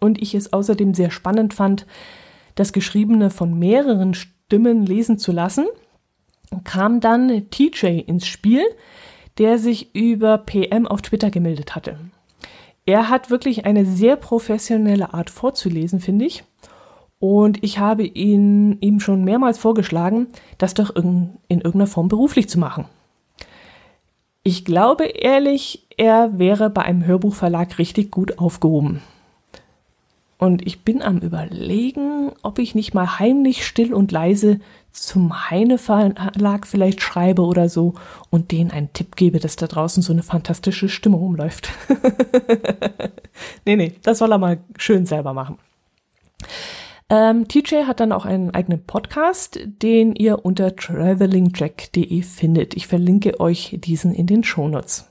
und 0.00 0.20
ich 0.20 0.34
es 0.34 0.52
außerdem 0.52 0.94
sehr 0.94 1.10
spannend 1.10 1.54
fand, 1.54 1.86
das 2.54 2.72
Geschriebene 2.72 3.30
von 3.30 3.58
mehreren 3.58 4.14
Stimmen 4.14 4.84
lesen 4.84 5.18
zu 5.18 5.32
lassen, 5.32 5.66
kam 6.64 7.00
dann 7.00 7.50
TJ 7.50 8.00
ins 8.06 8.26
Spiel, 8.26 8.62
der 9.38 9.58
sich 9.58 9.94
über 9.94 10.38
PM 10.38 10.86
auf 10.86 11.02
Twitter 11.02 11.30
gemeldet 11.30 11.76
hatte. 11.76 11.98
Er 12.88 13.10
hat 13.10 13.28
wirklich 13.28 13.66
eine 13.66 13.84
sehr 13.84 14.16
professionelle 14.16 15.12
Art 15.12 15.28
vorzulesen, 15.28 16.00
finde 16.00 16.24
ich. 16.24 16.42
Und 17.18 17.62
ich 17.62 17.78
habe 17.78 18.02
ihn 18.02 18.78
ihm 18.80 19.00
schon 19.00 19.24
mehrmals 19.24 19.58
vorgeschlagen, 19.58 20.28
das 20.56 20.72
doch 20.72 20.96
in, 20.96 21.36
in 21.48 21.58
irgendeiner 21.58 21.86
Form 21.86 22.08
beruflich 22.08 22.48
zu 22.48 22.58
machen. 22.58 22.86
Ich 24.42 24.64
glaube 24.64 25.04
ehrlich, 25.04 25.86
er 25.98 26.38
wäre 26.38 26.70
bei 26.70 26.80
einem 26.80 27.04
Hörbuchverlag 27.04 27.78
richtig 27.78 28.10
gut 28.10 28.38
aufgehoben. 28.38 29.02
Und 30.38 30.64
ich 30.66 30.84
bin 30.84 31.02
am 31.02 31.18
Überlegen, 31.18 32.30
ob 32.42 32.60
ich 32.60 32.76
nicht 32.76 32.94
mal 32.94 33.18
heimlich 33.18 33.66
still 33.66 33.92
und 33.92 34.12
leise 34.12 34.60
zum 34.92 35.50
Heine 35.50 35.78
Verlag 35.78 36.66
vielleicht 36.66 37.00
schreibe 37.00 37.42
oder 37.42 37.68
so 37.68 37.94
und 38.30 38.52
denen 38.52 38.70
einen 38.70 38.92
Tipp 38.92 39.16
gebe, 39.16 39.40
dass 39.40 39.56
da 39.56 39.66
draußen 39.66 40.02
so 40.02 40.12
eine 40.12 40.22
fantastische 40.22 40.88
Stimmung 40.88 41.22
umläuft. 41.22 41.70
nee, 43.66 43.76
nee, 43.76 43.94
das 44.02 44.18
soll 44.18 44.32
er 44.32 44.38
mal 44.38 44.58
schön 44.76 45.06
selber 45.06 45.34
machen. 45.34 45.58
Ähm, 47.10 47.48
TJ 47.48 47.84
hat 47.86 48.00
dann 48.00 48.12
auch 48.12 48.26
einen 48.26 48.50
eigenen 48.50 48.84
Podcast, 48.84 49.58
den 49.64 50.14
ihr 50.14 50.44
unter 50.44 50.76
travelingjack.de 50.76 52.22
findet. 52.22 52.76
Ich 52.76 52.86
verlinke 52.86 53.40
euch 53.40 53.78
diesen 53.80 54.12
in 54.12 54.26
den 54.26 54.44
Shownotes. 54.44 55.10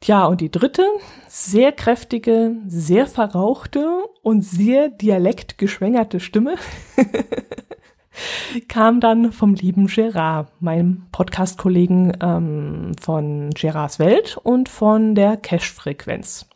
Tja, 0.00 0.24
und 0.24 0.40
die 0.40 0.50
dritte, 0.50 0.86
sehr 1.28 1.72
kräftige, 1.72 2.56
sehr 2.66 3.06
verrauchte 3.06 3.86
und 4.22 4.40
sehr 4.40 4.88
dialektgeschwängerte 4.88 6.20
Stimme 6.20 6.54
kam 8.68 9.00
dann 9.00 9.30
vom 9.30 9.54
lieben 9.54 9.88
Gerard, 9.88 10.50
meinem 10.62 11.06
Podcast-Kollegen 11.12 12.16
ähm, 12.22 12.92
von 12.98 13.50
Gerards 13.50 13.98
Welt 13.98 14.38
und 14.42 14.70
von 14.70 15.14
der 15.14 15.36
Cash-Frequenz. 15.36 16.48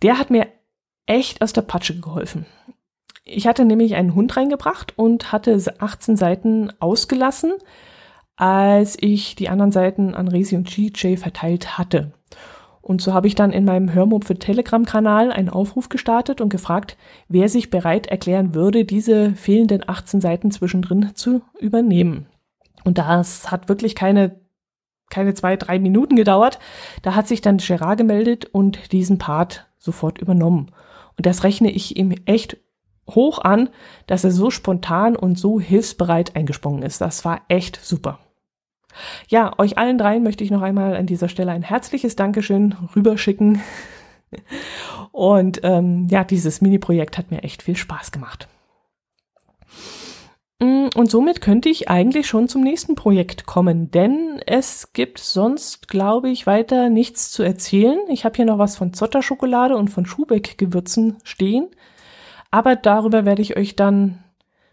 Der 0.00 0.18
hat 0.18 0.30
mir 0.30 0.48
echt 1.04 1.42
aus 1.42 1.52
der 1.52 1.62
Patsche 1.62 2.00
geholfen. 2.00 2.46
Ich 3.24 3.46
hatte 3.46 3.66
nämlich 3.66 3.94
einen 3.94 4.14
Hund 4.14 4.38
reingebracht 4.38 4.98
und 4.98 5.32
hatte 5.32 5.62
18 5.78 6.16
Seiten 6.16 6.72
ausgelassen, 6.80 7.52
als 8.36 8.96
ich 8.98 9.36
die 9.36 9.50
anderen 9.50 9.70
Seiten 9.70 10.14
an 10.14 10.28
Resi 10.28 10.56
und 10.56 10.66
GJ 10.66 11.16
verteilt 11.16 11.76
hatte. 11.76 12.14
Und 12.82 13.00
so 13.00 13.14
habe 13.14 13.28
ich 13.28 13.36
dann 13.36 13.52
in 13.52 13.64
meinem 13.64 13.94
Hörmob 13.94 14.24
für 14.24 14.34
Telegram-Kanal 14.34 15.30
einen 15.30 15.48
Aufruf 15.48 15.88
gestartet 15.88 16.40
und 16.40 16.48
gefragt, 16.48 16.96
wer 17.28 17.48
sich 17.48 17.70
bereit 17.70 18.08
erklären 18.08 18.54
würde, 18.54 18.84
diese 18.84 19.34
fehlenden 19.34 19.88
18 19.88 20.20
Seiten 20.20 20.50
zwischendrin 20.50 21.12
zu 21.14 21.42
übernehmen. 21.60 22.26
Und 22.82 22.98
das 22.98 23.52
hat 23.52 23.68
wirklich 23.68 23.94
keine, 23.94 24.40
keine 25.10 25.32
zwei, 25.34 25.56
drei 25.56 25.78
Minuten 25.78 26.16
gedauert. 26.16 26.58
Da 27.02 27.14
hat 27.14 27.28
sich 27.28 27.40
dann 27.40 27.58
Gerard 27.58 27.98
gemeldet 27.98 28.46
und 28.46 28.90
diesen 28.90 29.18
Part 29.18 29.68
sofort 29.78 30.18
übernommen. 30.18 30.72
Und 31.16 31.26
das 31.26 31.44
rechne 31.44 31.70
ich 31.70 31.96
ihm 31.96 32.12
echt 32.26 32.56
hoch 33.08 33.38
an, 33.38 33.68
dass 34.08 34.24
er 34.24 34.32
so 34.32 34.50
spontan 34.50 35.14
und 35.14 35.38
so 35.38 35.60
hilfsbereit 35.60 36.34
eingesprungen 36.34 36.82
ist. 36.82 37.00
Das 37.00 37.24
war 37.24 37.42
echt 37.48 37.78
super. 37.82 38.18
Ja, 39.28 39.52
euch 39.58 39.78
allen 39.78 39.98
dreien 39.98 40.22
möchte 40.22 40.44
ich 40.44 40.50
noch 40.50 40.62
einmal 40.62 40.96
an 40.96 41.06
dieser 41.06 41.28
Stelle 41.28 41.52
ein 41.52 41.62
herzliches 41.62 42.16
Dankeschön 42.16 42.74
rüberschicken. 42.94 43.60
Und 45.12 45.60
ähm, 45.62 46.08
ja, 46.10 46.24
dieses 46.24 46.60
Mini-Projekt 46.60 47.18
hat 47.18 47.30
mir 47.30 47.42
echt 47.42 47.62
viel 47.62 47.76
Spaß 47.76 48.12
gemacht. 48.12 48.48
Mm, 50.62 50.88
und 50.94 51.10
somit 51.10 51.40
könnte 51.40 51.68
ich 51.68 51.90
eigentlich 51.90 52.26
schon 52.26 52.48
zum 52.48 52.62
nächsten 52.62 52.94
Projekt 52.94 53.46
kommen, 53.46 53.90
denn 53.90 54.40
es 54.46 54.92
gibt 54.92 55.18
sonst, 55.18 55.88
glaube 55.88 56.30
ich, 56.30 56.46
weiter 56.46 56.88
nichts 56.88 57.30
zu 57.30 57.42
erzählen. 57.42 57.98
Ich 58.08 58.24
habe 58.24 58.36
hier 58.36 58.44
noch 58.44 58.58
was 58.58 58.76
von 58.76 58.94
Zotterschokolade 58.94 59.76
und 59.76 59.88
von 59.88 60.06
Schubeck-Gewürzen 60.06 61.18
stehen, 61.24 61.68
aber 62.50 62.76
darüber 62.76 63.24
werde 63.24 63.42
ich 63.42 63.56
euch 63.56 63.76
dann 63.76 64.22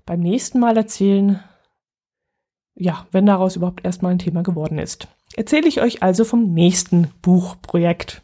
beim 0.06 0.20
nächsten 0.20 0.60
Mal 0.60 0.78
erzählen, 0.78 1.44
ja, 2.80 3.06
wenn 3.12 3.26
daraus 3.26 3.58
überhaupt 3.58 3.86
erstmal 3.86 4.14
ein 4.14 4.20
Thema 4.20 4.42
geworden 4.42 4.80
ist. 4.80 5.08
Erzähle 5.36 5.68
ich 5.68 5.82
euch 5.82 6.02
also 6.02 6.24
vom 6.24 6.54
nächsten 6.54 7.10
Buchprojekt. 7.22 8.24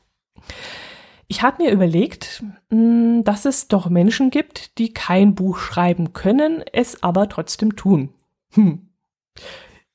Ich 1.28 1.42
habe 1.42 1.64
mir 1.64 1.72
überlegt, 1.72 2.44
hm, 2.70 3.24
dass 3.24 3.46
es 3.46 3.68
doch 3.68 3.90
Menschen 3.90 4.32
gibt, 4.32 4.78
die 4.78 4.94
kein 4.94 5.36
Buch 5.36 5.58
schreiben 5.58 6.14
können, 6.14 6.64
es 6.72 7.04
aber 7.04 7.28
trotzdem 7.28 7.76
tun. 7.76 8.10
Hm, 8.54 8.88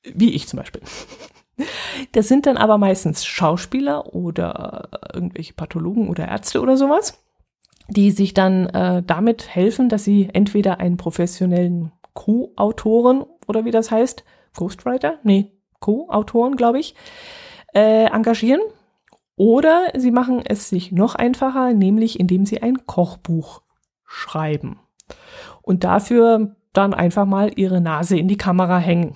wie 0.03 0.31
ich 0.31 0.47
zum 0.47 0.57
Beispiel. 0.57 0.81
Das 2.13 2.27
sind 2.27 2.47
dann 2.47 2.57
aber 2.57 2.79
meistens 2.79 3.23
Schauspieler 3.23 4.15
oder 4.15 4.89
irgendwelche 5.13 5.53
Pathologen 5.53 6.09
oder 6.09 6.27
Ärzte 6.27 6.59
oder 6.59 6.75
sowas, 6.75 7.21
die 7.87 8.09
sich 8.09 8.33
dann 8.33 8.65
äh, 8.67 9.03
damit 9.05 9.53
helfen, 9.53 9.87
dass 9.87 10.03
sie 10.03 10.29
entweder 10.33 10.79
einen 10.79 10.97
professionellen 10.97 11.91
Co-Autoren 12.13 13.23
oder 13.47 13.63
wie 13.63 13.69
das 13.69 13.91
heißt, 13.91 14.23
Ghostwriter, 14.55 15.19
nee, 15.23 15.51
Co-Autoren, 15.79 16.55
glaube 16.55 16.79
ich, 16.79 16.95
äh, 17.73 18.05
engagieren. 18.05 18.61
Oder 19.35 19.87
sie 19.95 20.11
machen 20.11 20.43
es 20.45 20.69
sich 20.69 20.91
noch 20.91 21.15
einfacher, 21.15 21.73
nämlich 21.73 22.19
indem 22.19 22.45
sie 22.45 22.61
ein 22.61 22.85
Kochbuch 22.85 23.61
schreiben. 24.05 24.79
Und 25.61 25.83
dafür 25.83 26.55
dann 26.73 26.93
einfach 26.93 27.25
mal 27.25 27.51
ihre 27.55 27.81
Nase 27.81 28.17
in 28.17 28.27
die 28.27 28.37
Kamera 28.37 28.77
hängen. 28.77 29.15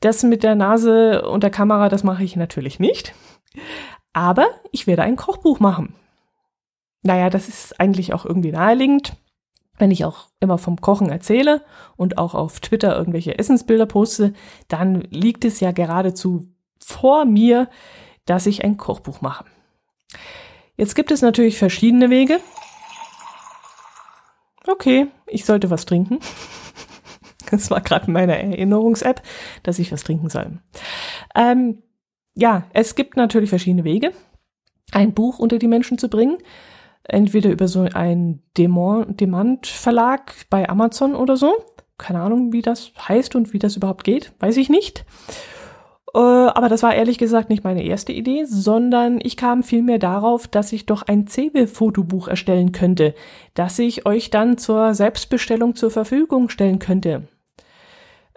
Das 0.00 0.22
mit 0.22 0.42
der 0.42 0.54
Nase 0.54 1.26
und 1.28 1.42
der 1.42 1.50
Kamera, 1.50 1.88
das 1.88 2.04
mache 2.04 2.24
ich 2.24 2.36
natürlich 2.36 2.78
nicht. 2.78 3.14
Aber 4.12 4.46
ich 4.70 4.86
werde 4.86 5.02
ein 5.02 5.16
Kochbuch 5.16 5.60
machen. 5.60 5.94
Naja, 7.02 7.30
das 7.30 7.48
ist 7.48 7.80
eigentlich 7.80 8.14
auch 8.14 8.24
irgendwie 8.24 8.52
naheliegend, 8.52 9.14
wenn 9.78 9.90
ich 9.90 10.04
auch 10.04 10.28
immer 10.40 10.58
vom 10.58 10.80
Kochen 10.80 11.10
erzähle 11.10 11.64
und 11.96 12.18
auch 12.18 12.34
auf 12.34 12.60
Twitter 12.60 12.96
irgendwelche 12.96 13.38
Essensbilder 13.38 13.86
poste, 13.86 14.32
dann 14.68 15.00
liegt 15.10 15.44
es 15.44 15.60
ja 15.60 15.72
geradezu 15.72 16.48
vor 16.78 17.24
mir, 17.24 17.68
dass 18.26 18.46
ich 18.46 18.64
ein 18.64 18.76
Kochbuch 18.76 19.20
mache. 19.20 19.44
Jetzt 20.76 20.94
gibt 20.94 21.10
es 21.10 21.22
natürlich 21.22 21.58
verschiedene 21.58 22.10
Wege. 22.10 22.40
Okay, 24.66 25.08
ich 25.26 25.44
sollte 25.44 25.70
was 25.70 25.86
trinken. 25.86 26.18
Das 27.50 27.70
war 27.70 27.82
gerade 27.82 28.10
meine 28.10 28.36
Erinnerungs-App, 28.36 29.22
dass 29.62 29.78
ich 29.78 29.92
was 29.92 30.02
trinken 30.02 30.30
soll. 30.30 30.58
Ähm, 31.36 31.82
ja, 32.34 32.64
es 32.72 32.94
gibt 32.94 33.16
natürlich 33.16 33.50
verschiedene 33.50 33.84
Wege, 33.84 34.12
ein 34.90 35.12
Buch 35.12 35.38
unter 35.38 35.58
die 35.58 35.68
Menschen 35.68 35.98
zu 35.98 36.08
bringen. 36.08 36.38
Entweder 37.06 37.50
über 37.50 37.68
so 37.68 37.86
einen 37.92 38.42
Demand-Verlag 38.56 40.34
bei 40.50 40.68
Amazon 40.68 41.14
oder 41.14 41.36
so. 41.36 41.54
Keine 41.98 42.20
Ahnung, 42.20 42.52
wie 42.52 42.62
das 42.62 42.92
heißt 43.08 43.36
und 43.36 43.52
wie 43.52 43.58
das 43.58 43.76
überhaupt 43.76 44.04
geht, 44.04 44.32
weiß 44.40 44.56
ich 44.56 44.68
nicht. 44.68 45.04
Äh, 46.14 46.18
aber 46.18 46.68
das 46.68 46.82
war 46.82 46.94
ehrlich 46.94 47.18
gesagt 47.18 47.50
nicht 47.50 47.64
meine 47.64 47.84
erste 47.84 48.12
Idee, 48.12 48.44
sondern 48.46 49.18
ich 49.22 49.36
kam 49.36 49.62
vielmehr 49.62 49.98
darauf, 49.98 50.46
dass 50.46 50.72
ich 50.72 50.86
doch 50.86 51.02
ein 51.02 51.26
CW-Fotobuch 51.26 52.28
erstellen 52.28 52.72
könnte, 52.72 53.14
das 53.54 53.78
ich 53.78 54.06
euch 54.06 54.30
dann 54.30 54.56
zur 54.56 54.94
Selbstbestellung 54.94 55.74
zur 55.74 55.90
Verfügung 55.90 56.48
stellen 56.48 56.78
könnte. 56.78 57.28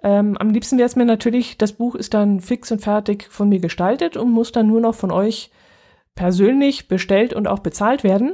Ähm, 0.04 0.38
am 0.38 0.50
liebsten 0.50 0.78
wäre 0.78 0.88
es 0.88 0.96
mir 0.96 1.06
natürlich, 1.06 1.58
das 1.58 1.74
Buch 1.74 1.96
ist 1.96 2.14
dann 2.14 2.42
fix 2.42 2.72
und 2.72 2.80
fertig 2.80 3.28
von 3.30 3.50
mir 3.50 3.60
gestaltet 3.60 4.18
und 4.18 4.32
muss 4.32 4.52
dann 4.52 4.68
nur 4.68 4.82
noch 4.82 4.96
von 4.96 5.12
euch 5.12 5.52
persönlich 6.16 6.88
bestellt 6.88 7.34
und 7.34 7.48
auch 7.48 7.60
bezahlt 7.60 8.04
werden. 8.04 8.34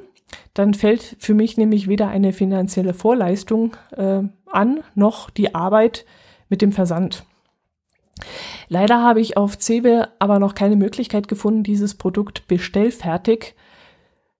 Dann 0.53 0.73
fällt 0.73 1.15
für 1.19 1.33
mich 1.33 1.57
nämlich 1.57 1.87
weder 1.87 2.07
eine 2.07 2.33
finanzielle 2.33 2.93
Vorleistung 2.93 3.75
äh, 3.91 4.21
an, 4.45 4.83
noch 4.95 5.29
die 5.29 5.55
Arbeit 5.55 6.05
mit 6.49 6.61
dem 6.61 6.71
Versand. 6.71 7.25
Leider 8.67 9.01
habe 9.01 9.21
ich 9.21 9.37
auf 9.37 9.57
Cewe 9.59 10.09
aber 10.19 10.39
noch 10.39 10.55
keine 10.55 10.75
Möglichkeit 10.75 11.27
gefunden, 11.27 11.63
dieses 11.63 11.95
Produkt 11.95 12.47
bestellfertig 12.47 13.55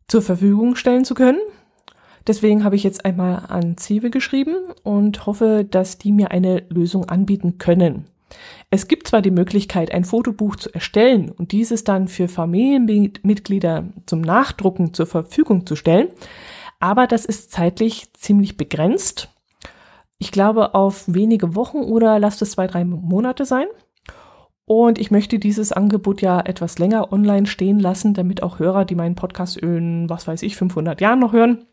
zur 0.07 0.21
Verfügung 0.21 0.75
stellen 0.75 1.05
zu 1.05 1.15
können. 1.15 1.39
Deswegen 2.27 2.63
habe 2.63 2.75
ich 2.75 2.83
jetzt 2.83 3.03
einmal 3.03 3.43
an 3.49 3.77
Cewe 3.77 4.09
geschrieben 4.09 4.55
und 4.83 5.25
hoffe, 5.25 5.65
dass 5.69 5.97
die 5.97 6.11
mir 6.11 6.31
eine 6.31 6.63
Lösung 6.69 7.09
anbieten 7.09 7.57
können. 7.57 8.05
Es 8.69 8.87
gibt 8.87 9.07
zwar 9.07 9.21
die 9.21 9.31
Möglichkeit, 9.31 9.91
ein 9.91 10.05
Fotobuch 10.05 10.55
zu 10.55 10.73
erstellen 10.73 11.29
und 11.29 11.51
dieses 11.51 11.83
dann 11.83 12.07
für 12.07 12.27
Familienmitglieder 12.27 13.85
zum 14.05 14.21
Nachdrucken 14.21 14.93
zur 14.93 15.05
Verfügung 15.05 15.65
zu 15.65 15.75
stellen, 15.75 16.09
aber 16.79 17.07
das 17.07 17.25
ist 17.25 17.51
zeitlich 17.51 18.11
ziemlich 18.13 18.57
begrenzt. 18.57 19.29
Ich 20.17 20.31
glaube 20.31 20.73
auf 20.73 21.03
wenige 21.07 21.55
Wochen 21.55 21.77
oder 21.77 22.19
lasst 22.19 22.41
es 22.41 22.51
zwei, 22.51 22.67
drei 22.67 22.85
Monate 22.85 23.45
sein. 23.45 23.67
Und 24.65 24.97
ich 24.97 25.11
möchte 25.11 25.39
dieses 25.39 25.71
Angebot 25.71 26.21
ja 26.21 26.39
etwas 26.39 26.79
länger 26.79 27.11
online 27.11 27.45
stehen 27.45 27.79
lassen, 27.79 28.13
damit 28.13 28.41
auch 28.43 28.59
Hörer, 28.59 28.85
die 28.85 28.95
meinen 28.95 29.15
Podcast 29.15 29.57
in, 29.57 30.09
was 30.09 30.27
weiß 30.27 30.41
ich, 30.43 30.55
500 30.55 31.01
Jahren 31.01 31.19
noch 31.19 31.33
hören, 31.33 31.65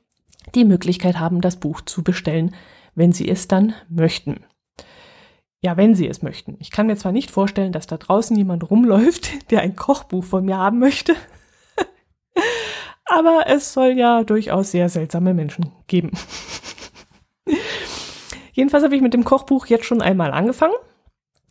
die 0.55 0.64
Möglichkeit 0.64 1.20
haben, 1.20 1.40
das 1.40 1.57
Buch 1.57 1.81
zu 1.83 2.03
bestellen, 2.03 2.55
wenn 2.94 3.12
sie 3.12 3.29
es 3.29 3.46
dann 3.46 3.75
möchten. 3.88 4.44
Ja, 5.62 5.77
wenn 5.77 5.94
sie 5.94 6.09
es 6.09 6.23
möchten. 6.23 6.57
Ich 6.59 6.70
kann 6.70 6.87
mir 6.87 6.96
zwar 6.96 7.12
nicht 7.12 7.31
vorstellen, 7.31 7.73
dass 7.73 7.87
da 7.87 7.99
draußen 7.99 8.37
jemand 8.37 8.70
rumläuft, 8.70 9.31
der 9.51 9.61
ein 9.61 9.77
Kochbuch 9.77 10.25
von 10.25 10.44
mir 10.44 10.57
haben 10.57 10.79
möchte, 10.79 11.14
aber 13.05 13.44
es 13.46 13.73
soll 13.73 13.92
ja 13.99 14.25
durchaus 14.25 14.70
sehr 14.70 14.88
seltsame 14.88 15.35
Menschen 15.35 15.73
geben. 15.87 16.12
Jedenfalls 18.53 18.85
habe 18.85 18.96
ich 18.96 19.03
mit 19.03 19.14
dem 19.14 19.25
Kochbuch 19.25 19.66
jetzt 19.66 19.85
schon 19.85 20.03
einmal 20.03 20.33
angefangen. 20.33 20.75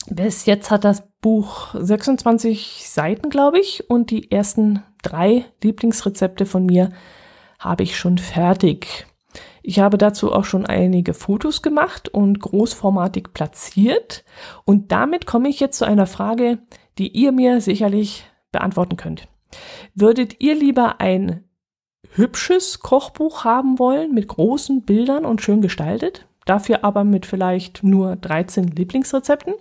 Bis 0.08 0.46
jetzt 0.46 0.72
hat 0.72 0.84
das 0.84 1.08
Buch 1.22 1.76
26 1.76 2.86
Seiten, 2.88 3.30
glaube 3.30 3.60
ich, 3.60 3.90
und 3.90 4.10
die 4.12 4.32
ersten 4.32 4.84
drei 5.04 5.46
Lieblingsrezepte 5.64 6.46
von 6.46 6.66
mir 6.66 6.92
habe 7.60 7.84
ich 7.84 7.98
schon 7.98 8.18
fertig. 8.18 9.06
Ich 9.62 9.80
habe 9.80 9.98
dazu 9.98 10.32
auch 10.32 10.46
schon 10.46 10.66
einige 10.66 11.14
Fotos 11.14 11.62
gemacht 11.62 12.10
und 12.10 12.40
großformatig 12.40 13.34
platziert. 13.34 14.24
Und 14.66 14.92
damit 14.92 15.26
komme 15.26 15.50
ich 15.50 15.60
jetzt 15.60 15.78
zu 15.78 15.86
einer 15.86 16.08
Frage, 16.08 16.60
die 16.98 17.10
ihr 17.10 17.32
mir 17.32 17.62
sicherlich 17.62 18.26
beantworten 18.52 18.98
könnt. 18.98 19.28
Würdet 19.96 20.42
ihr 20.42 20.56
lieber 20.56 21.00
ein 21.00 21.44
hübsches 22.12 22.80
Kochbuch 22.80 23.44
haben 23.44 23.80
wollen 23.80 24.14
mit 24.14 24.28
großen 24.28 24.84
Bildern 24.84 25.26
und 25.26 25.42
schön 25.42 25.62
gestaltet, 25.62 26.28
dafür 26.46 26.84
aber 26.84 27.04
mit 27.04 27.26
vielleicht 27.26 27.84
nur 27.84 28.16
13 28.16 28.68
Lieblingsrezepten? 28.68 29.54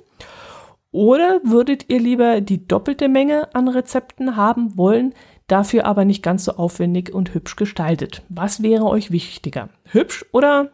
Oder 0.90 1.40
würdet 1.44 1.90
ihr 1.90 2.00
lieber 2.00 2.40
die 2.40 2.66
doppelte 2.66 3.08
Menge 3.08 3.54
an 3.54 3.68
Rezepten 3.68 4.36
haben 4.36 4.78
wollen, 4.78 5.14
dafür 5.48 5.84
aber 5.86 6.04
nicht 6.04 6.22
ganz 6.22 6.44
so 6.44 6.52
aufwendig 6.52 7.12
und 7.12 7.34
hübsch 7.34 7.56
gestaltet. 7.56 8.22
Was 8.28 8.62
wäre 8.62 8.84
euch 8.84 9.10
wichtiger? 9.10 9.70
Hübsch 9.84 10.24
oder 10.32 10.70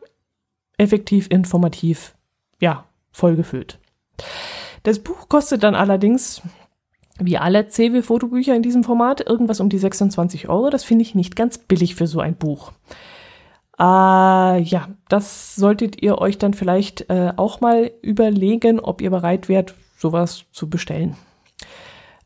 effektiv, 0.76 1.28
informativ, 1.30 2.14
ja, 2.60 2.84
vollgefüllt? 3.12 3.78
Das 4.82 4.98
Buch 4.98 5.28
kostet 5.28 5.62
dann 5.62 5.74
allerdings, 5.74 6.42
wie 7.18 7.38
alle 7.38 7.68
CW-Fotobücher 7.68 8.54
in 8.54 8.62
diesem 8.62 8.84
Format, 8.84 9.26
irgendwas 9.26 9.60
um 9.60 9.68
die 9.68 9.78
26 9.78 10.48
Euro. 10.48 10.68
Das 10.68 10.84
finde 10.84 11.02
ich 11.02 11.14
nicht 11.14 11.36
ganz 11.36 11.56
billig 11.58 11.94
für 11.94 12.06
so 12.06 12.20
ein 12.20 12.34
Buch. 12.34 12.72
Äh, 13.78 13.82
ja, 14.60 14.88
das 15.08 15.56
solltet 15.56 16.02
ihr 16.02 16.18
euch 16.18 16.38
dann 16.38 16.54
vielleicht 16.54 17.08
äh, 17.10 17.32
auch 17.36 17.60
mal 17.60 17.90
überlegen, 18.02 18.78
ob 18.78 19.00
ihr 19.00 19.10
bereit 19.10 19.48
wärt, 19.48 19.74
sowas 19.96 20.44
zu 20.52 20.68
bestellen. 20.68 21.16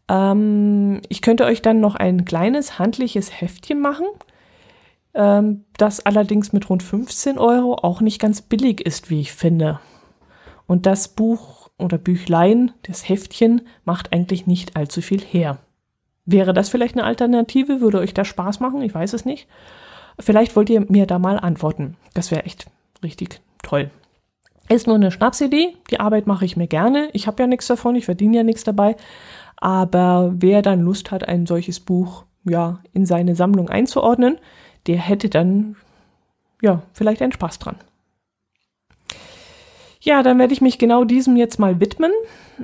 Ähm, 0.08 1.00
ich 1.08 1.22
könnte 1.22 1.44
euch 1.44 1.62
dann 1.62 1.80
noch 1.80 1.94
ein 1.94 2.24
kleines 2.24 2.78
handliches 2.78 3.40
Heftchen 3.40 3.80
machen, 3.80 4.06
ähm, 5.14 5.64
das 5.76 6.04
allerdings 6.04 6.52
mit 6.52 6.68
rund 6.70 6.82
15 6.82 7.38
Euro 7.38 7.74
auch 7.74 8.00
nicht 8.00 8.20
ganz 8.20 8.42
billig 8.42 8.80
ist, 8.80 9.10
wie 9.10 9.20
ich 9.20 9.32
finde. 9.32 9.80
Und 10.66 10.86
das 10.86 11.08
Buch 11.08 11.70
oder 11.78 11.98
Büchlein, 11.98 12.72
das 12.82 13.08
Heftchen, 13.08 13.62
macht 13.84 14.12
eigentlich 14.12 14.46
nicht 14.46 14.76
allzu 14.76 15.00
viel 15.00 15.20
her. 15.20 15.58
Wäre 16.24 16.52
das 16.52 16.68
vielleicht 16.68 16.94
eine 16.94 17.04
Alternative? 17.04 17.80
Würde 17.80 18.00
euch 18.00 18.12
das 18.12 18.28
Spaß 18.28 18.60
machen? 18.60 18.82
Ich 18.82 18.94
weiß 18.94 19.14
es 19.14 19.24
nicht. 19.24 19.48
Vielleicht 20.18 20.56
wollt 20.56 20.68
ihr 20.68 20.84
mir 20.88 21.06
da 21.06 21.18
mal 21.18 21.38
antworten. 21.38 21.96
Das 22.12 22.30
wäre 22.30 22.44
echt 22.44 22.66
richtig 23.02 23.40
toll. 23.62 23.90
Ist 24.68 24.86
nur 24.86 24.96
eine 24.96 25.10
Schnapsidee. 25.10 25.76
Die 25.90 26.00
Arbeit 26.00 26.26
mache 26.26 26.44
ich 26.44 26.56
mir 26.56 26.66
gerne. 26.66 27.08
Ich 27.14 27.26
habe 27.26 27.42
ja 27.42 27.46
nichts 27.46 27.66
davon. 27.66 27.96
Ich 27.96 28.04
verdiene 28.04 28.36
ja 28.36 28.42
nichts 28.42 28.64
dabei. 28.64 28.96
Aber 29.60 30.34
wer 30.38 30.62
dann 30.62 30.80
Lust 30.80 31.10
hat, 31.10 31.26
ein 31.26 31.46
solches 31.46 31.80
Buch 31.80 32.24
ja 32.44 32.80
in 32.92 33.06
seine 33.06 33.34
Sammlung 33.34 33.68
einzuordnen, 33.68 34.38
der 34.86 34.96
hätte 34.96 35.28
dann 35.28 35.76
ja 36.62 36.82
vielleicht 36.92 37.22
einen 37.22 37.32
Spaß 37.32 37.58
dran. 37.58 37.76
Ja, 40.00 40.22
dann 40.22 40.38
werde 40.38 40.52
ich 40.52 40.60
mich 40.60 40.78
genau 40.78 41.04
diesem 41.04 41.36
jetzt 41.36 41.58
mal 41.58 41.80
widmen. 41.80 42.12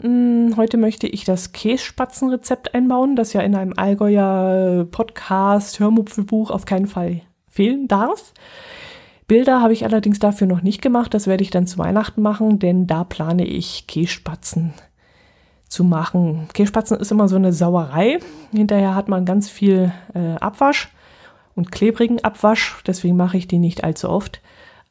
Hm, 0.01 0.55
heute 0.57 0.77
möchte 0.77 1.09
ich 1.09 1.25
das 1.25 1.53
Kässpatzenrezept 1.53 2.75
einbauen, 2.75 3.17
das 3.17 3.33
ja 3.33 3.41
in 3.41 3.57
einem 3.57 3.75
Allgäuer 3.77 4.87
Podcast, 4.91 5.81
Hörmupfelbuch 5.81 6.51
auf 6.51 6.65
keinen 6.65 6.87
Fall 6.87 7.23
fehlen 7.51 7.89
darf. 7.89 8.33
Bilder 9.27 9.61
habe 9.61 9.73
ich 9.73 9.85
allerdings 9.85 10.19
dafür 10.21 10.47
noch 10.47 10.63
nicht 10.63 10.81
gemacht, 10.81 11.13
das 11.13 11.27
werde 11.27 11.43
ich 11.43 11.51
dann 11.51 11.67
zu 11.67 11.79
Weihnachten 11.79 12.23
machen, 12.23 12.59
denn 12.59 12.87
da 12.87 13.05
plane 13.05 13.45
ich 13.47 13.87
Kässpatzen 13.87 14.75
zu 15.75 15.83
machen. 15.83 16.49
Kässpatzen 16.55 16.99
ist 16.99 17.11
immer 17.11 17.29
so 17.29 17.35
eine 17.37 17.53
Sauerei. 17.53 18.21
Hinterher 18.53 18.95
hat 18.95 19.09
man 19.09 19.25
ganz 19.25 19.51
viel 19.51 19.93
äh, 20.15 20.37
Abwasch 20.37 20.93
und 21.57 21.73
klebrigen 21.73 22.23
Abwasch, 22.23 22.83
deswegen 22.87 23.17
mache 23.17 23.37
ich 23.37 23.49
die 23.49 23.59
nicht 23.59 23.83
allzu 23.83 24.09
oft. 24.09 24.41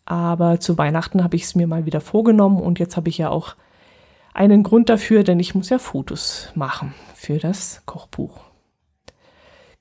Aber 0.06 0.60
zu 0.60 0.78
Weihnachten 0.78 1.24
habe 1.24 1.38
ich 1.38 1.44
es 1.44 1.56
mir 1.56 1.68
mal 1.68 1.86
wieder 1.86 2.02
vorgenommen 2.02 2.62
und 2.62 2.80
jetzt 2.80 2.98
habe 2.98 3.08
ich 3.08 3.18
ja 3.18 3.30
auch 3.30 3.56
einen 4.34 4.64
Grund 4.64 4.90
dafür, 4.90 5.24
denn 5.24 5.40
ich 5.40 5.56
muss 5.56 5.70
ja 5.70 5.80
Fotos 5.80 6.50
machen 6.54 6.94
für 7.16 7.38
das 7.38 7.82
Kochbuch. 7.86 8.42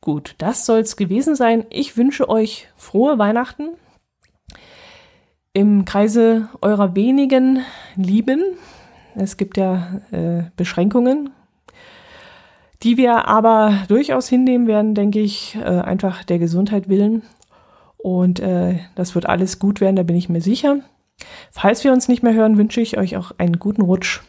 Gut, 0.00 0.36
das 0.38 0.66
soll's 0.66 0.96
gewesen 0.96 1.34
sein. 1.34 1.66
Ich 1.70 1.96
wünsche 1.96 2.28
euch 2.28 2.68
frohe 2.76 3.18
Weihnachten 3.18 3.70
im 5.52 5.84
Kreise 5.84 6.48
eurer 6.60 6.94
wenigen 6.94 7.64
Lieben. 7.96 8.42
Es 9.14 9.36
gibt 9.36 9.56
ja 9.56 10.00
äh, 10.10 10.44
Beschränkungen, 10.56 11.30
die 12.82 12.96
wir 12.96 13.28
aber 13.28 13.78
durchaus 13.88 14.28
hinnehmen 14.28 14.66
werden, 14.66 14.94
denke 14.94 15.20
ich, 15.20 15.56
äh, 15.56 15.64
einfach 15.64 16.24
der 16.24 16.38
Gesundheit 16.38 16.88
willen. 16.88 17.22
Und 17.98 18.40
äh, 18.40 18.78
das 18.94 19.14
wird 19.14 19.26
alles 19.26 19.58
gut 19.58 19.80
werden, 19.80 19.96
da 19.96 20.02
bin 20.02 20.16
ich 20.16 20.28
mir 20.28 20.40
sicher. 20.40 20.80
Falls 21.50 21.84
wir 21.84 21.92
uns 21.92 22.08
nicht 22.08 22.22
mehr 22.22 22.34
hören, 22.34 22.58
wünsche 22.58 22.80
ich 22.80 22.98
euch 22.98 23.16
auch 23.16 23.32
einen 23.38 23.58
guten 23.58 23.82
Rutsch 23.82 24.20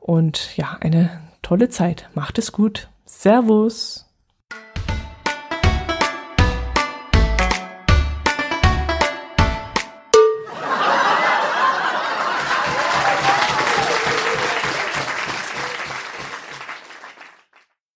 und 0.00 0.56
ja, 0.56 0.78
eine 0.80 1.10
tolle 1.42 1.68
Zeit. 1.68 2.08
Macht 2.14 2.38
es 2.38 2.52
gut. 2.52 2.88
Servus. 3.04 4.05